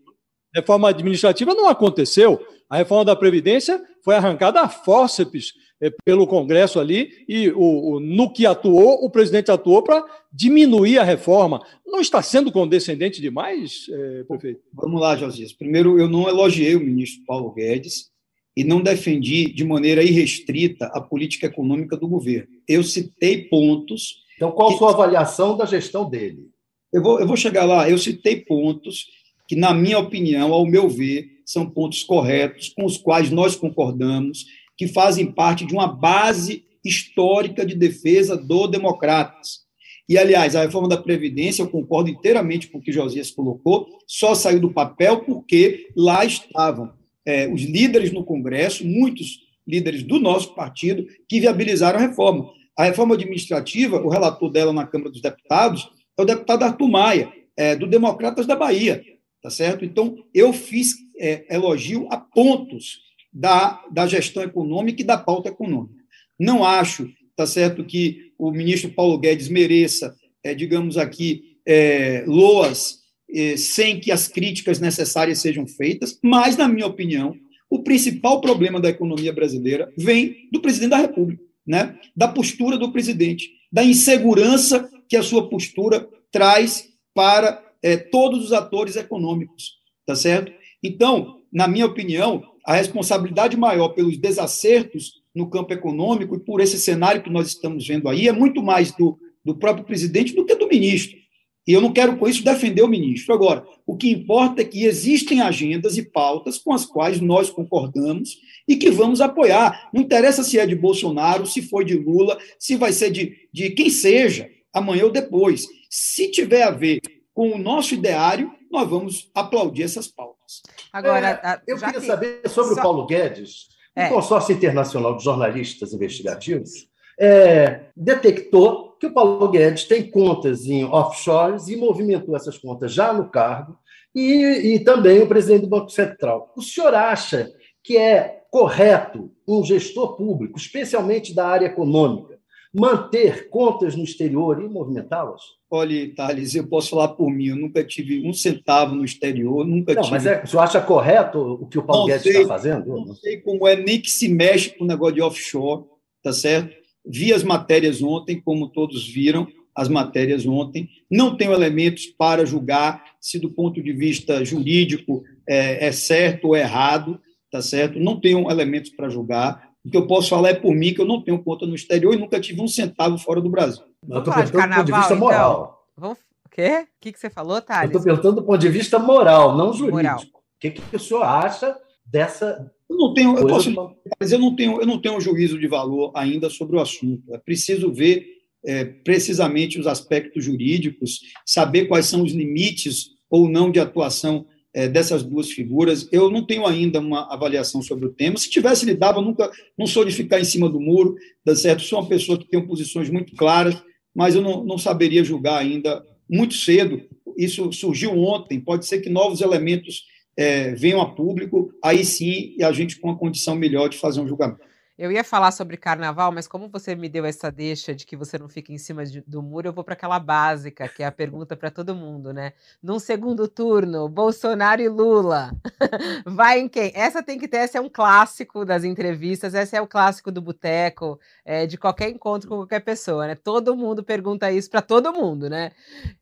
[0.53, 2.39] reforma administrativa não aconteceu,
[2.73, 7.99] a reforma da Previdência foi arrancada a fórceps é, pelo Congresso ali, e o, o,
[7.99, 11.61] no que atuou, o presidente atuou para diminuir a reforma.
[11.85, 14.61] Não está sendo condescendente demais, é, prefeito?
[14.73, 15.53] Vamos lá, Josias.
[15.53, 18.11] Primeiro, eu não elogiei o ministro Paulo Guedes,
[18.57, 22.47] e não defendi de maneira irrestrita a política econômica do governo.
[22.67, 24.15] Eu citei pontos.
[24.35, 26.49] Então, qual a sua avaliação da gestão dele?
[26.91, 27.87] Eu vou, eu vou chegar lá.
[27.87, 29.05] Eu citei pontos
[29.47, 34.45] que, na minha opinião, ao meu ver, são pontos corretos, com os quais nós concordamos,
[34.77, 39.63] que fazem parte de uma base histórica de defesa do Democratas.
[40.07, 44.35] E, aliás, a reforma da Previdência, eu concordo inteiramente com o que Josias colocou, só
[44.35, 46.91] saiu do papel porque lá estavam
[47.25, 52.51] é, os líderes no Congresso, muitos líderes do nosso partido, que viabilizaram a reforma.
[52.77, 57.31] A reforma administrativa, o relator dela na Câmara dos Deputados é o deputado Arthur Maia,
[57.55, 59.03] é, do Democratas da Bahia,
[59.43, 59.85] tá certo?
[59.85, 66.01] Então, eu fiz é, elogio a pontos da, da gestão econômica e da pauta econômica.
[66.39, 73.03] Não acho, tá certo, que o ministro Paulo Guedes mereça, é, digamos aqui, é, loas
[73.35, 77.35] eh, sem que as críticas necessárias sejam feitas, mas, na minha opinião,
[77.67, 81.97] o principal problema da economia brasileira vem do presidente da República, né?
[82.15, 88.53] da postura do presidente, da insegurança que a sua postura traz para é, todos os
[88.53, 89.73] atores econômicos,
[90.05, 90.51] tá certo?
[90.81, 96.79] Então, na minha opinião, a responsabilidade maior pelos desacertos no campo econômico e por esse
[96.79, 100.55] cenário que nós estamos vendo aí é muito mais do, do próprio presidente do que
[100.55, 101.17] do ministro.
[101.65, 103.33] E eu não quero com isso defender o ministro.
[103.33, 108.37] Agora, o que importa é que existem agendas e pautas com as quais nós concordamos
[108.67, 109.89] e que vamos apoiar.
[109.93, 113.69] Não interessa se é de Bolsonaro, se foi de Lula, se vai ser de, de
[113.69, 115.65] quem seja, amanhã ou depois.
[115.89, 116.99] Se tiver a ver
[117.33, 120.61] com o nosso ideário, nós vamos aplaudir essas pautas.
[120.91, 122.05] Agora, é, eu queria que...
[122.05, 122.79] saber sobre Só...
[122.79, 124.07] o Paulo Guedes, é.
[124.07, 126.87] o Consórcio Internacional de Jornalistas Investigativos
[127.19, 133.11] é, detectou que o Paulo Guedes tem contas em offshores e movimentou essas contas já
[133.11, 133.77] no cargo,
[134.15, 136.53] e, e também o presidente do Banco Central.
[136.55, 137.51] O senhor acha
[137.83, 142.39] que é correto um gestor público, especialmente da área econômica,
[142.73, 145.41] manter contas no exterior e movimentá-las?
[145.69, 149.93] Olha, Thales, eu posso falar por mim, eu nunca tive um centavo no exterior, nunca
[149.93, 150.15] não, tive...
[150.15, 153.05] Mas é, o senhor acha correto o que o Paulo não Guedes está fazendo?
[153.05, 155.83] Não sei como é, nem que se mexe com o negócio de offshore,
[156.23, 156.75] tá certo?
[157.05, 160.89] Vi as matérias ontem, como todos viram as matérias ontem.
[161.09, 166.55] Não tenho elementos para julgar se, do ponto de vista jurídico, é, é certo ou
[166.55, 167.19] errado,
[167.51, 167.99] tá certo?
[167.99, 169.72] Não tenho elementos para julgar.
[169.85, 172.13] O que eu posso falar é por mim, que eu não tenho conta no exterior
[172.13, 173.83] e nunca tive um centavo fora do Brasil.
[174.09, 175.51] Eu estou perguntando do ponto de vista moral.
[175.51, 175.77] Então.
[175.97, 176.17] Vamos...
[176.45, 176.85] O quê?
[176.85, 177.83] O que, que você falou, Thales?
[177.83, 179.97] Eu estou perguntando do ponto de vista moral, não jurídico.
[179.97, 180.19] Moral.
[180.19, 181.75] O que, que o senhor acha
[182.05, 183.73] dessa, eu não tenho, eu posso,
[184.19, 187.33] mas eu não tenho, eu não tenho um juízo de valor ainda sobre o assunto.
[187.33, 188.25] É preciso ver
[188.65, 194.87] é, precisamente os aspectos jurídicos, saber quais são os limites ou não de atuação é,
[194.87, 196.07] dessas duas figuras.
[196.11, 198.37] Eu não tenho ainda uma avaliação sobre o tema.
[198.37, 201.15] Se tivesse, lhe dava, nunca, não sou de ficar em cima do muro,
[201.45, 201.83] tá certo?
[201.83, 203.75] Sou uma pessoa que tem posições muito claras,
[204.15, 207.01] mas eu não, não saberia julgar ainda muito cedo.
[207.37, 210.05] Isso surgiu ontem, pode ser que novos elementos
[210.35, 214.27] é, venham a público, aí sim a gente com uma condição melhor de fazer um
[214.27, 214.61] julgamento.
[214.95, 218.37] Eu ia falar sobre carnaval, mas como você me deu essa deixa de que você
[218.37, 221.11] não fica em cima de, do muro, eu vou para aquela básica, que é a
[221.11, 222.53] pergunta para todo mundo, né?
[222.81, 225.51] Num segundo turno, Bolsonaro e Lula.
[226.27, 226.91] Vai em quem?
[226.93, 230.39] Essa tem que ter, essa é um clássico das entrevistas, essa é o clássico do
[230.39, 233.33] boteco, é, de qualquer encontro com qualquer pessoa, né?
[233.33, 235.71] Todo mundo pergunta isso para todo mundo, né?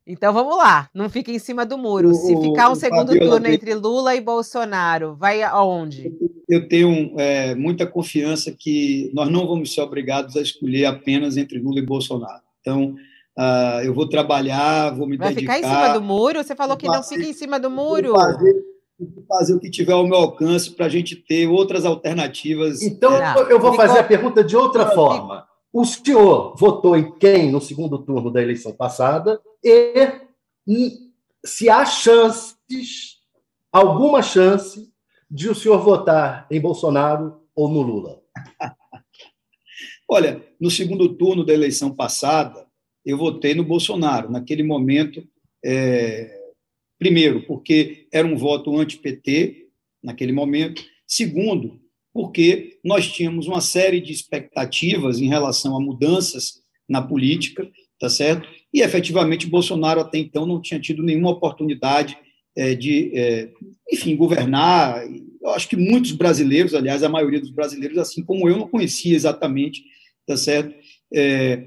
[0.08, 2.14] Então vamos lá, não fica em cima do muro.
[2.14, 6.10] Se ficar um segundo Fabiola, turno entre Lula e Bolsonaro, vai aonde?
[6.48, 8.71] Eu tenho é, muita confiança que
[9.14, 12.42] nós não vamos ser obrigados a escolher apenas entre Lula e Bolsonaro.
[12.60, 12.96] Então,
[13.38, 15.56] uh, eu vou trabalhar, vou me Vai dedicar...
[15.56, 16.44] ficar em cima do muro?
[16.44, 18.14] Você falou que fazer, não fica em cima do muro.
[18.14, 18.56] Fazer,
[19.28, 22.82] fazer o que tiver ao meu alcance para a gente ter outras alternativas.
[22.82, 23.12] Então,
[23.50, 25.46] eu vou fazer a pergunta de outra forma.
[25.74, 30.12] O senhor votou em quem no segundo turno da eleição passada e
[31.46, 33.18] se há chances,
[33.72, 34.92] alguma chance,
[35.30, 38.21] de o senhor votar em Bolsonaro ou no Lula?
[40.10, 42.66] Olha, no segundo turno da eleição passada,
[43.06, 44.32] eu votei no Bolsonaro.
[44.32, 45.26] Naquele momento,
[45.64, 46.38] é...
[47.00, 49.68] primeiro, porque era um voto anti-PT,
[50.04, 50.84] naquele momento.
[51.08, 51.80] Segundo,
[52.14, 57.70] porque nós tínhamos uma série de expectativas em relação a mudanças na política,
[58.00, 58.48] tá certo?
[58.74, 62.18] E efetivamente Bolsonaro até então não tinha tido nenhuma oportunidade
[62.56, 63.50] é, de, é,
[63.92, 65.04] enfim, governar.
[65.42, 69.16] Eu acho que muitos brasileiros, aliás, a maioria dos brasileiros, assim como eu, não conhecia
[69.16, 69.84] exatamente,
[70.26, 70.76] tá certo?
[71.14, 71.66] É,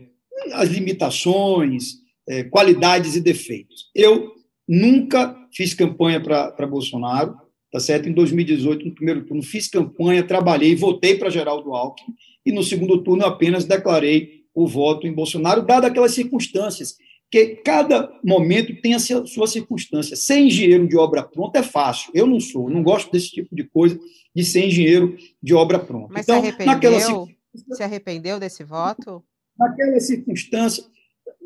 [0.52, 1.94] as limitações,
[2.28, 3.90] é, qualidades e defeitos.
[3.94, 4.32] Eu
[4.66, 7.36] nunca fiz campanha para Bolsonaro,
[7.70, 8.08] tá certo?
[8.08, 12.14] Em 2018, no primeiro turno, fiz campanha, trabalhei, votei para Geraldo Alckmin,
[12.46, 16.96] e no segundo turno apenas declarei o voto em Bolsonaro, dadas aquelas circunstâncias
[17.34, 20.14] que cada momento tem a sua circunstância.
[20.14, 22.12] Ser engenheiro de obra pronta é fácil.
[22.14, 23.98] Eu não sou, não gosto desse tipo de coisa,
[24.32, 26.12] de ser engenheiro de obra pronta.
[26.12, 27.00] Mas então, se arrependeu, naquela
[27.72, 29.20] se arrependeu desse voto?
[29.58, 30.84] Naquela circunstância,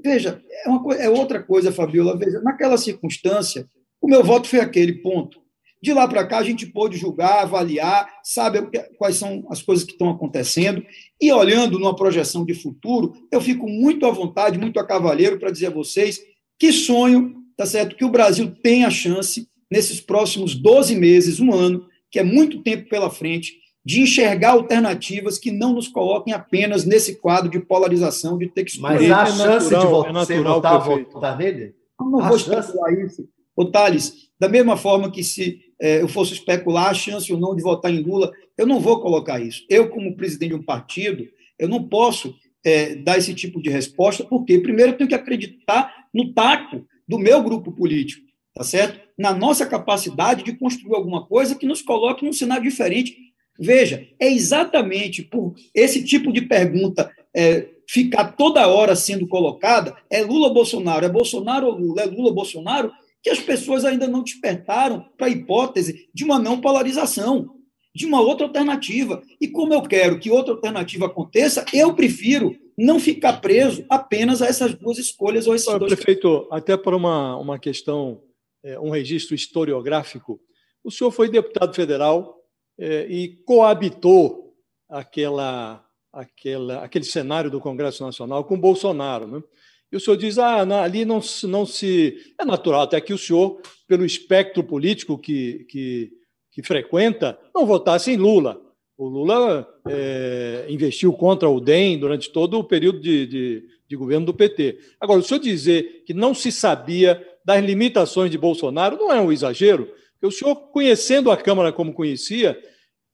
[0.05, 3.67] veja, é, uma, é outra coisa, Fabiola, veja, naquela circunstância,
[3.99, 5.41] o meu voto foi aquele, ponto.
[5.83, 8.61] De lá para cá, a gente pôde julgar, avaliar, sabe
[8.97, 10.85] quais são as coisas que estão acontecendo.
[11.21, 15.51] E olhando numa projeção de futuro, eu fico muito à vontade, muito a cavaleiro para
[15.51, 16.21] dizer a vocês
[16.59, 17.95] que sonho, tá certo?
[17.95, 22.63] Que o Brasil tem a chance, nesses próximos 12 meses, um ano, que é muito
[22.63, 23.53] tempo pela frente,
[23.85, 28.73] de enxergar alternativas que não nos coloquem apenas nesse quadro de polarização, de ter que
[28.73, 29.09] escolher.
[29.09, 31.75] Mas há é chance natural, de votar, é natural, votar, votar nele?
[32.01, 33.29] Eu não vou especular isso.
[33.57, 37.55] Ô, Thales, da mesma forma que se é, eu fosse especular a chance ou não
[37.55, 39.65] de votar em Lula, eu não vou colocar isso.
[39.69, 41.27] Eu, como presidente de um partido,
[41.59, 46.07] eu não posso é, dar esse tipo de resposta, porque, primeiro, eu tenho que acreditar
[46.13, 49.01] no taco do meu grupo político, tá certo?
[49.17, 53.17] Na nossa capacidade de construir alguma coisa que nos coloque num cenário diferente.
[53.59, 60.23] Veja, é exatamente por esse tipo de pergunta é, ficar toda hora sendo colocada, é
[60.23, 62.93] Lula Bolsonaro, é Bolsonaro ou Lula, é Lula Bolsonaro,
[63.23, 67.57] que as pessoas ainda não despertaram para a hipótese de uma não polarização,
[67.95, 69.23] de uma outra alternativa.
[69.41, 74.47] E como eu quero que outra alternativa aconteça, eu prefiro não ficar preso apenas a
[74.47, 75.95] essas duas escolhas ou esses Olha, dois.
[75.95, 78.23] Prefeito, até por uma, uma questão,
[78.63, 80.41] é, um registro historiográfico,
[80.85, 82.39] o senhor foi deputado federal
[82.79, 84.55] é, e coabitou
[84.89, 89.27] aquela, aquela, aquele cenário do Congresso Nacional com Bolsonaro.
[89.27, 89.43] Né?
[89.91, 92.17] E o senhor diz, ah, ali não, não se.
[92.39, 96.11] É natural, até que o senhor, pelo espectro político que, que,
[96.53, 98.61] que frequenta, não votasse em Lula.
[98.99, 104.27] O Lula é, investiu contra o DEM durante todo o período de, de, de, governo
[104.27, 104.77] do PT.
[105.01, 109.31] Agora, o senhor dizer que não se sabia das limitações de Bolsonaro não é um
[109.31, 112.61] exagero, porque o senhor, conhecendo a Câmara como conhecia,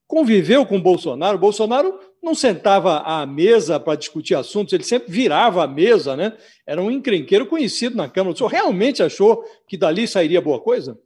[0.06, 1.38] conviveu com Bolsonaro.
[1.38, 6.36] Bolsonaro não sentava à mesa para discutir assuntos, ele sempre virava a mesa, né?
[6.66, 8.34] Era um encrenqueiro conhecido na Câmara.
[8.34, 10.98] O senhor realmente achou que dali sairia boa coisa?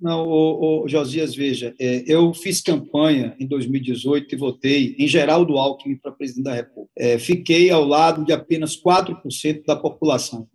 [0.00, 5.58] Não, o, o Josias, veja, é, eu fiz campanha em 2018 e votei em Geraldo
[5.58, 6.90] Alckmin para presidente da República.
[6.96, 10.48] É, fiquei ao lado de apenas 4% da população.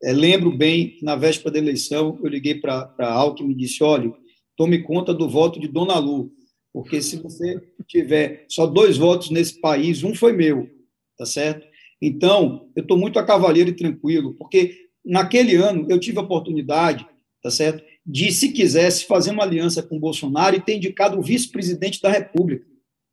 [0.00, 4.12] É, lembro bem, na véspera da eleição, eu liguei para Alckmin e disse: olha,
[4.56, 6.30] tome conta do voto de Dona Lu,
[6.76, 7.58] porque se você
[7.88, 10.68] tiver só dois votos nesse país, um foi meu,
[11.16, 11.66] tá certo?
[12.02, 17.06] Então, eu estou muito a cavaleiro e tranquilo, porque naquele ano eu tive a oportunidade,
[17.42, 21.22] tá certo, de, se quisesse, fazer uma aliança com o Bolsonaro e ter indicado o
[21.22, 22.66] vice-presidente da República.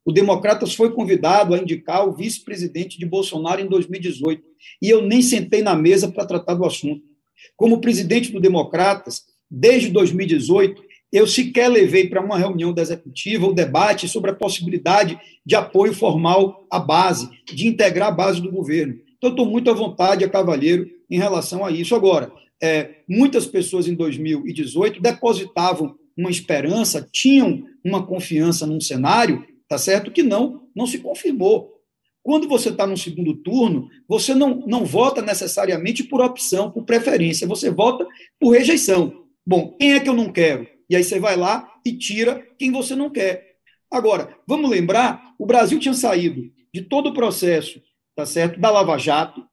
[0.04, 4.44] O Democratas foi convidado a indicar o vice-presidente de Bolsonaro em 2018,
[4.82, 7.02] e eu nem sentei na mesa para tratar do assunto.
[7.56, 10.84] Como presidente do Democratas, desde 2018,
[11.14, 15.94] eu sequer levei para uma reunião da executiva o debate sobre a possibilidade de apoio
[15.94, 18.96] formal à base, de integrar a base do governo.
[19.16, 21.94] Então, estou muito à vontade, a cavalheiro, em relação a isso.
[21.94, 29.78] Agora, é, muitas pessoas em 2018 depositavam uma esperança, tinham uma confiança num cenário, tá
[29.78, 31.74] certo, que não, não se confirmou.
[32.24, 37.46] Quando você está no segundo turno, você não, não vota necessariamente por opção, por preferência,
[37.46, 38.08] você vota
[38.40, 39.26] por rejeição.
[39.46, 40.73] Bom, quem é que eu não quero?
[40.90, 43.58] E aí você vai lá e tira quem você não quer.
[43.92, 47.82] Agora, vamos lembrar, o Brasil tinha saído de todo o processo,
[48.16, 49.46] tá certo, da Lava Jato,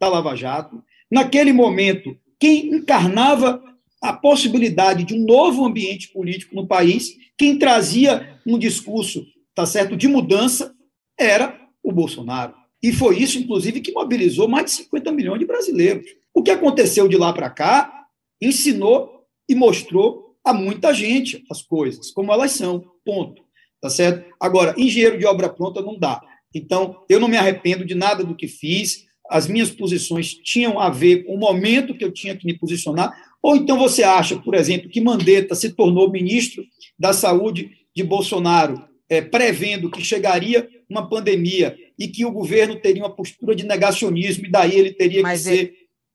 [0.00, 0.82] da Lava Jato.
[1.10, 3.62] Naquele momento, quem encarnava
[4.02, 9.24] a possibilidade de um novo ambiente político no país, quem trazia um discurso,
[9.54, 10.74] tá certo, de mudança,
[11.18, 12.54] era o Bolsonaro.
[12.82, 16.06] E foi isso, inclusive, que mobilizou mais de 50 milhões de brasileiros.
[16.34, 18.06] O que aconteceu de lá para cá
[18.40, 23.42] ensinou e mostrou a muita gente as coisas, como elas são, ponto.
[23.80, 24.24] Tá certo?
[24.40, 26.20] Agora, engenheiro de obra pronta não dá.
[26.54, 30.88] Então, eu não me arrependo de nada do que fiz, as minhas posições tinham a
[30.88, 34.54] ver com o momento que eu tinha que me posicionar, ou então você acha, por
[34.54, 36.64] exemplo, que Mandetta se tornou ministro
[36.98, 43.02] da Saúde de Bolsonaro é, prevendo que chegaria uma pandemia e que o governo teria
[43.02, 45.74] uma postura de negacionismo e daí ele teria Mas que é, ser.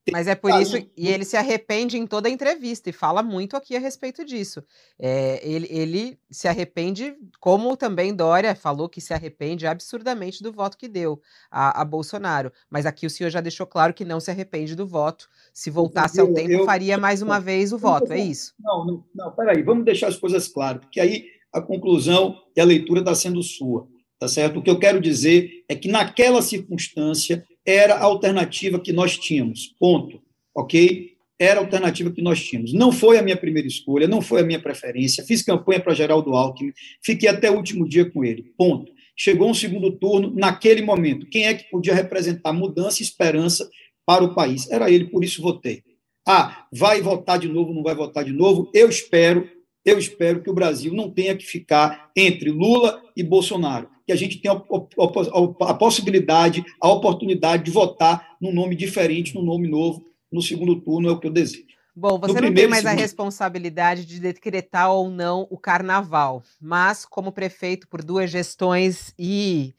[0.10, 3.56] Mas é por isso, e ele se arrepende em toda a entrevista e fala muito
[3.56, 4.64] aqui a respeito disso.
[4.98, 10.78] É, ele, ele se arrepende, como também Dória falou que se arrepende absurdamente do voto
[10.78, 11.22] que deu
[11.52, 12.52] a, a Bolsonaro.
[12.70, 15.30] Mas aqui o senhor já deixou claro que não se arrepende do voto.
[15.54, 18.54] Se voltasse ao tempo, eu, faria mais uma vez o voto, é isso?
[18.60, 22.66] Não, não, não, peraí, vamos deixar as coisas claras, porque aí a conclusão e a
[22.66, 23.88] leitura está sendo sua,
[24.22, 24.60] tá certo?
[24.60, 29.74] O que eu quero dizer é que naquela circunstância era a alternativa que nós tínhamos,
[29.80, 30.22] ponto,
[30.56, 31.14] ok?
[31.40, 32.72] Era a alternativa que nós tínhamos.
[32.72, 35.24] Não foi a minha primeira escolha, não foi a minha preferência.
[35.24, 36.72] Fiz campanha para Geraldo Alckmin,
[37.04, 38.92] fiquei até o último dia com ele, ponto.
[39.18, 43.68] Chegou um segundo turno, naquele momento, quem é que podia representar mudança e esperança
[44.06, 44.70] para o país?
[44.70, 45.82] Era ele, por isso votei.
[46.28, 48.70] Ah, vai votar de novo, não vai votar de novo?
[48.72, 49.50] Eu espero
[49.86, 54.16] eu espero que o Brasil não tenha que ficar entre Lula e Bolsonaro, que a
[54.16, 60.42] gente tenha a, possibilidade, a oportunidade de votar num nome diferente, num nome novo, no
[60.42, 61.66] segundo turno, é o que eu desejo.
[61.94, 62.98] Bom, você no não tem mais segundo...
[62.98, 69.74] a responsabilidade de decretar ou não o carnaval, mas como prefeito por duas gestões e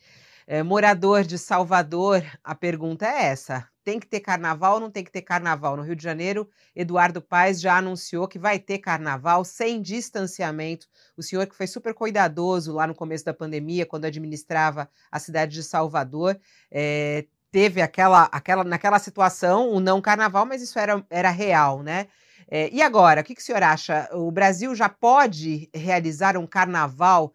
[0.47, 5.05] é, morador de Salvador, a pergunta é essa: tem que ter carnaval ou não tem
[5.05, 5.77] que ter carnaval?
[5.77, 10.87] No Rio de Janeiro, Eduardo Paes já anunciou que vai ter carnaval sem distanciamento.
[11.17, 15.53] O senhor que foi super cuidadoso lá no começo da pandemia, quando administrava a cidade
[15.53, 16.39] de Salvador,
[16.71, 22.09] é, teve aquela, aquela, naquela situação o não carnaval, mas isso era, era real, né?
[22.51, 24.09] É, e agora, o que, que o senhor acha?
[24.13, 27.35] O Brasil já pode realizar um carnaval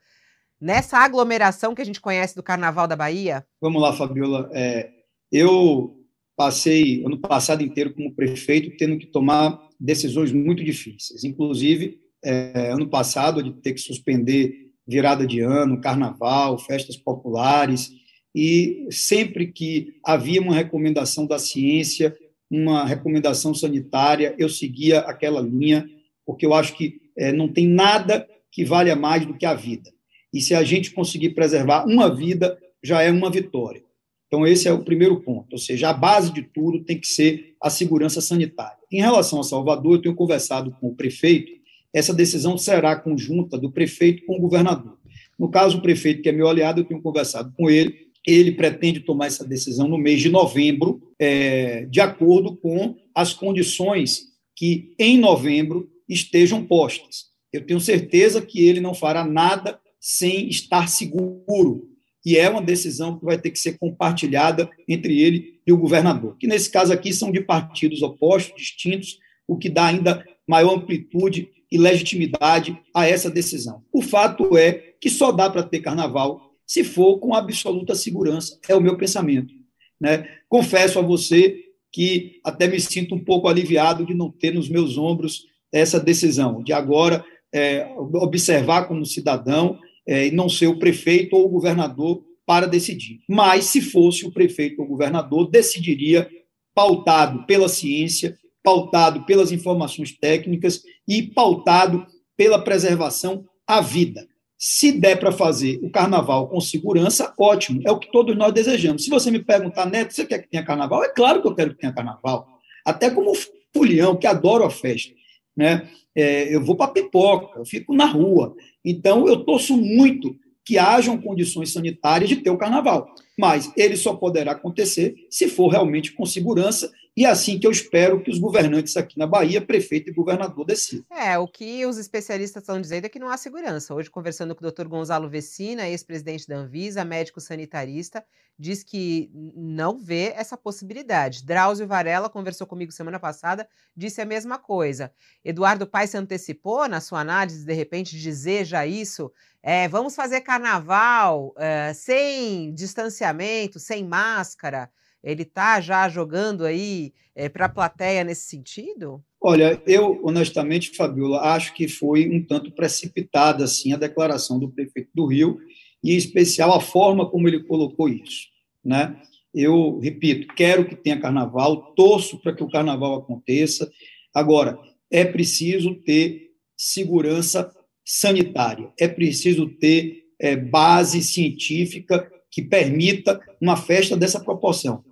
[0.59, 3.45] nessa aglomeração que a gente conhece do Carnaval da Bahia?
[3.61, 4.49] Vamos lá, Fabiola.
[4.53, 4.89] É,
[5.31, 5.96] eu
[6.37, 12.87] passei ano passado inteiro como prefeito tendo que tomar decisões muito difíceis, inclusive é, ano
[12.87, 17.91] passado de ter que suspender virada de ano, carnaval, festas populares
[18.33, 22.15] e sempre que havia uma recomendação da ciência,
[22.49, 25.89] uma recomendação sanitária, eu seguia aquela linha
[26.23, 29.89] porque eu acho que é, não tem nada que valha mais do que a vida.
[30.31, 33.86] E se a gente conseguir preservar uma vida, já é uma vitória.
[34.27, 37.55] Então, esse é o primeiro ponto, ou seja, a base de tudo tem que ser
[37.61, 38.77] a segurança sanitária.
[38.91, 41.51] Em relação a Salvador, eu tenho conversado com o prefeito,
[41.93, 44.97] essa decisão será conjunta do prefeito com o governador.
[45.39, 48.99] No caso, o prefeito, que é meu aliado, eu tenho conversado com ele, ele pretende
[48.99, 55.17] tomar essa decisão no mês de novembro, é, de acordo com as condições que em
[55.17, 57.27] novembro estejam postas.
[57.53, 61.87] Eu tenho certeza que ele não fará nada sem estar seguro
[62.27, 66.35] e é uma decisão que vai ter que ser compartilhada entre ele e o governador,
[66.37, 69.17] que nesse caso aqui são de partidos opostos, distintos,
[69.47, 73.81] o que dá ainda maior amplitude e legitimidade a essa decisão.
[73.93, 78.75] O fato é que só dá para ter carnaval se for com absoluta segurança, é
[78.75, 79.53] o meu pensamento.
[79.97, 80.27] Né?
[80.49, 81.57] Confesso a você
[81.93, 86.61] que até me sinto um pouco aliviado de não ter nos meus ombros essa decisão,
[86.61, 87.23] de agora
[87.53, 93.19] é, observar como cidadão é, e não ser o prefeito ou o governador para decidir.
[93.27, 96.29] Mas, se fosse o prefeito ou o governador, decidiria
[96.73, 102.05] pautado pela ciência, pautado pelas informações técnicas e pautado
[102.37, 104.27] pela preservação à vida.
[104.57, 109.03] Se der para fazer o carnaval com segurança, ótimo, é o que todos nós desejamos.
[109.03, 111.03] Se você me perguntar, Neto, você quer que tenha carnaval?
[111.03, 112.47] É claro que eu quero que tenha carnaval.
[112.85, 113.33] Até como
[113.75, 115.13] fulião, que adoro a festa.
[115.57, 115.89] Né?
[116.15, 118.55] É, eu vou para pipoca, eu fico na rua.
[118.85, 123.13] Então, eu torço muito que hajam condições sanitárias de ter o carnaval.
[123.37, 127.71] Mas ele só poderá acontecer se for realmente com segurança e é assim que eu
[127.71, 131.03] espero que os governantes aqui na Bahia, prefeito e governador, decidam.
[131.09, 133.91] É, o que os especialistas estão dizendo é que não há segurança.
[133.95, 134.87] Hoje, conversando com o Dr.
[134.87, 138.23] Gonzalo Vecina, ex-presidente da Anvisa, médico sanitarista,
[138.55, 141.43] diz que não vê essa possibilidade.
[141.43, 145.11] Drauzio Varela conversou comigo semana passada, disse a mesma coisa.
[145.43, 149.31] Eduardo Paes se antecipou na sua análise, de repente, dizer já isso.
[149.63, 154.91] É, vamos fazer carnaval é, sem distanciamento, sem máscara
[155.27, 159.21] ele está já jogando aí é, para a plateia nesse sentido?
[159.41, 165.09] Olha, eu honestamente, Fabiola, acho que foi um tanto precipitada assim a declaração do prefeito
[165.13, 165.59] do Rio
[166.01, 168.47] e em especial a forma como ele colocou isso,
[168.83, 169.21] né?
[169.53, 173.89] Eu repito, quero que tenha carnaval, torço para que o carnaval aconteça.
[174.33, 174.79] Agora,
[175.11, 177.69] é preciso ter segurança
[178.05, 185.03] sanitária, é preciso ter é, base científica que permita uma festa dessa proporção.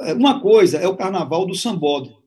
[0.00, 2.22] É, uma coisa é o carnaval do sambódromo.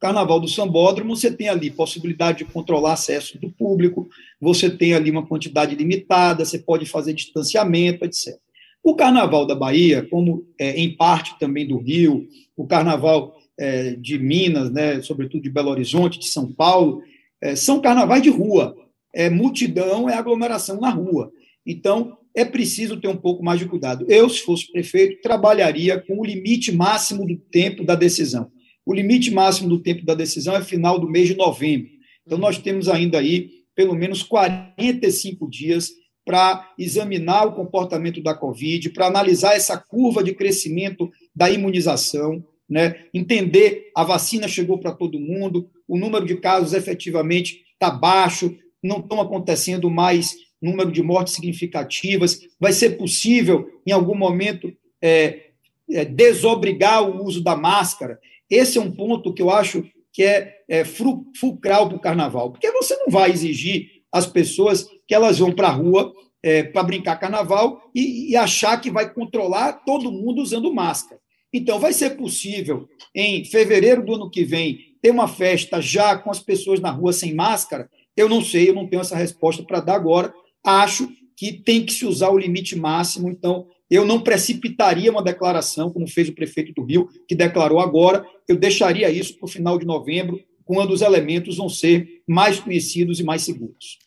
[0.00, 4.08] Carnaval do Sambódromo, você tem ali possibilidade de controlar acesso do público,
[4.40, 8.38] você tem ali uma quantidade limitada, você pode fazer distanciamento, etc.
[8.82, 14.18] O Carnaval da Bahia, como é, em parte também do Rio, o Carnaval é, de
[14.18, 17.02] Minas, né, sobretudo de Belo Horizonte, de São Paulo,
[17.40, 18.76] é, são carnavais de rua.
[19.12, 21.32] É multidão, é aglomeração na rua.
[21.66, 24.06] Então, é preciso ter um pouco mais de cuidado.
[24.08, 28.50] Eu, se fosse prefeito, trabalharia com o limite máximo do tempo da decisão.
[28.86, 31.90] O limite máximo do tempo da decisão é final do mês de novembro.
[32.26, 35.90] Então, nós temos ainda aí pelo menos 45 dias
[36.24, 43.04] para examinar o comportamento da Covid, para analisar essa curva de crescimento da imunização, né?
[43.14, 48.98] entender a vacina chegou para todo mundo, o número de casos efetivamente está baixo, não
[48.98, 55.50] estão acontecendo mais número de mortes significativas, vai ser possível, em algum momento, é,
[55.90, 58.18] é, desobrigar o uso da máscara.
[58.50, 62.70] Esse é um ponto que eu acho que é, é fulcral para o carnaval, porque
[62.72, 67.16] você não vai exigir às pessoas que elas vão para a rua é, para brincar
[67.16, 71.20] carnaval e, e achar que vai controlar todo mundo usando máscara.
[71.52, 76.30] Então, vai ser possível, em fevereiro do ano que vem, ter uma festa já com
[76.30, 77.88] as pessoas na rua sem máscara?
[78.16, 80.34] Eu não sei, eu não tenho essa resposta para dar agora,
[80.64, 85.90] acho que tem que se usar o limite máximo, então eu não precipitaria uma declaração,
[85.90, 89.78] como fez o prefeito do Rio, que declarou agora, eu deixaria isso para o final
[89.78, 93.98] de novembro, quando os elementos vão ser mais conhecidos e mais seguros.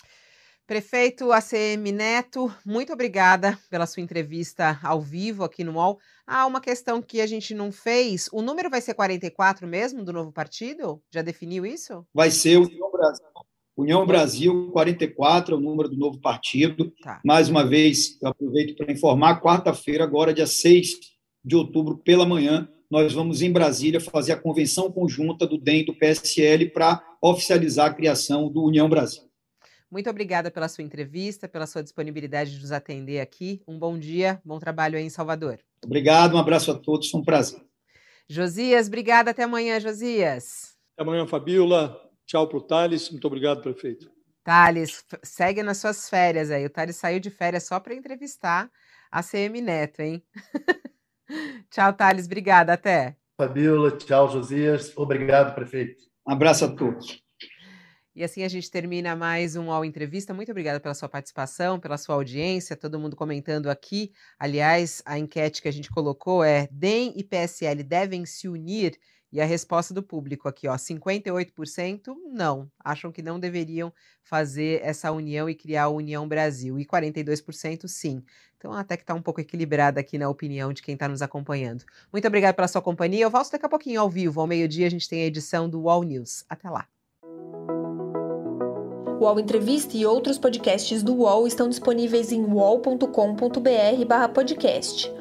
[0.68, 6.00] Prefeito ACM Neto, muito obrigada pela sua entrevista ao vivo aqui no UOL.
[6.26, 8.30] Há uma questão que a gente não fez.
[8.32, 11.02] O número vai ser 44 mesmo do novo partido?
[11.12, 12.06] Já definiu isso?
[12.14, 13.26] Vai ser o Brasil
[13.82, 16.94] União Brasil 44 é o número do novo partido.
[17.02, 17.20] Tá.
[17.26, 21.00] Mais uma vez, eu aproveito para informar, quarta-feira, agora, dia 6
[21.44, 25.86] de outubro, pela manhã, nós vamos em Brasília fazer a convenção conjunta do DEM e
[25.86, 29.24] do PSL para oficializar a criação do União Brasil.
[29.90, 33.62] Muito obrigada pela sua entrevista, pela sua disponibilidade de nos atender aqui.
[33.68, 35.60] Um bom dia, bom trabalho aí em Salvador.
[35.84, 37.62] Obrigado, um abraço a todos, foi um prazer.
[38.30, 39.32] Josias, obrigada.
[39.32, 40.76] Até amanhã, Josias.
[40.94, 42.11] Até amanhã, Fabiola.
[42.32, 43.10] Tchau para o Thales.
[43.10, 44.10] Muito obrigado, prefeito.
[44.42, 46.66] Thales, segue nas suas férias aí.
[46.66, 48.72] O Thales saiu de férias só para entrevistar
[49.12, 50.24] a CM Neto, hein?
[51.70, 52.28] tchau, Thales.
[52.28, 52.72] Obrigada.
[52.72, 53.18] Até.
[53.36, 54.94] Fabiola, tchau, Josias.
[54.96, 56.06] Obrigado, prefeito.
[56.26, 57.22] Um abraço a todos.
[58.16, 60.34] E assim a gente termina mais um All Entrevista.
[60.34, 64.14] Muito obrigada pela sua participação, pela sua audiência, todo mundo comentando aqui.
[64.40, 68.98] Aliás, a enquete que a gente colocou é: DEM e PSL devem se unir
[69.32, 75.12] e a resposta do público aqui, ó, 58% não, acham que não deveriam fazer essa
[75.12, 78.24] união e criar a União Brasil, e 42% sim.
[78.58, 81.84] Então, até que está um pouco equilibrada aqui na opinião de quem está nos acompanhando.
[82.12, 83.24] Muito obrigada pela sua companhia.
[83.24, 85.82] Eu volto daqui a pouquinho ao vivo, ao meio-dia, a gente tem a edição do
[85.82, 86.46] UOL News.
[86.48, 86.86] Até lá.
[89.20, 95.21] O UOL Entrevista e outros podcasts do UOL estão disponíveis em uol.com.br/podcast.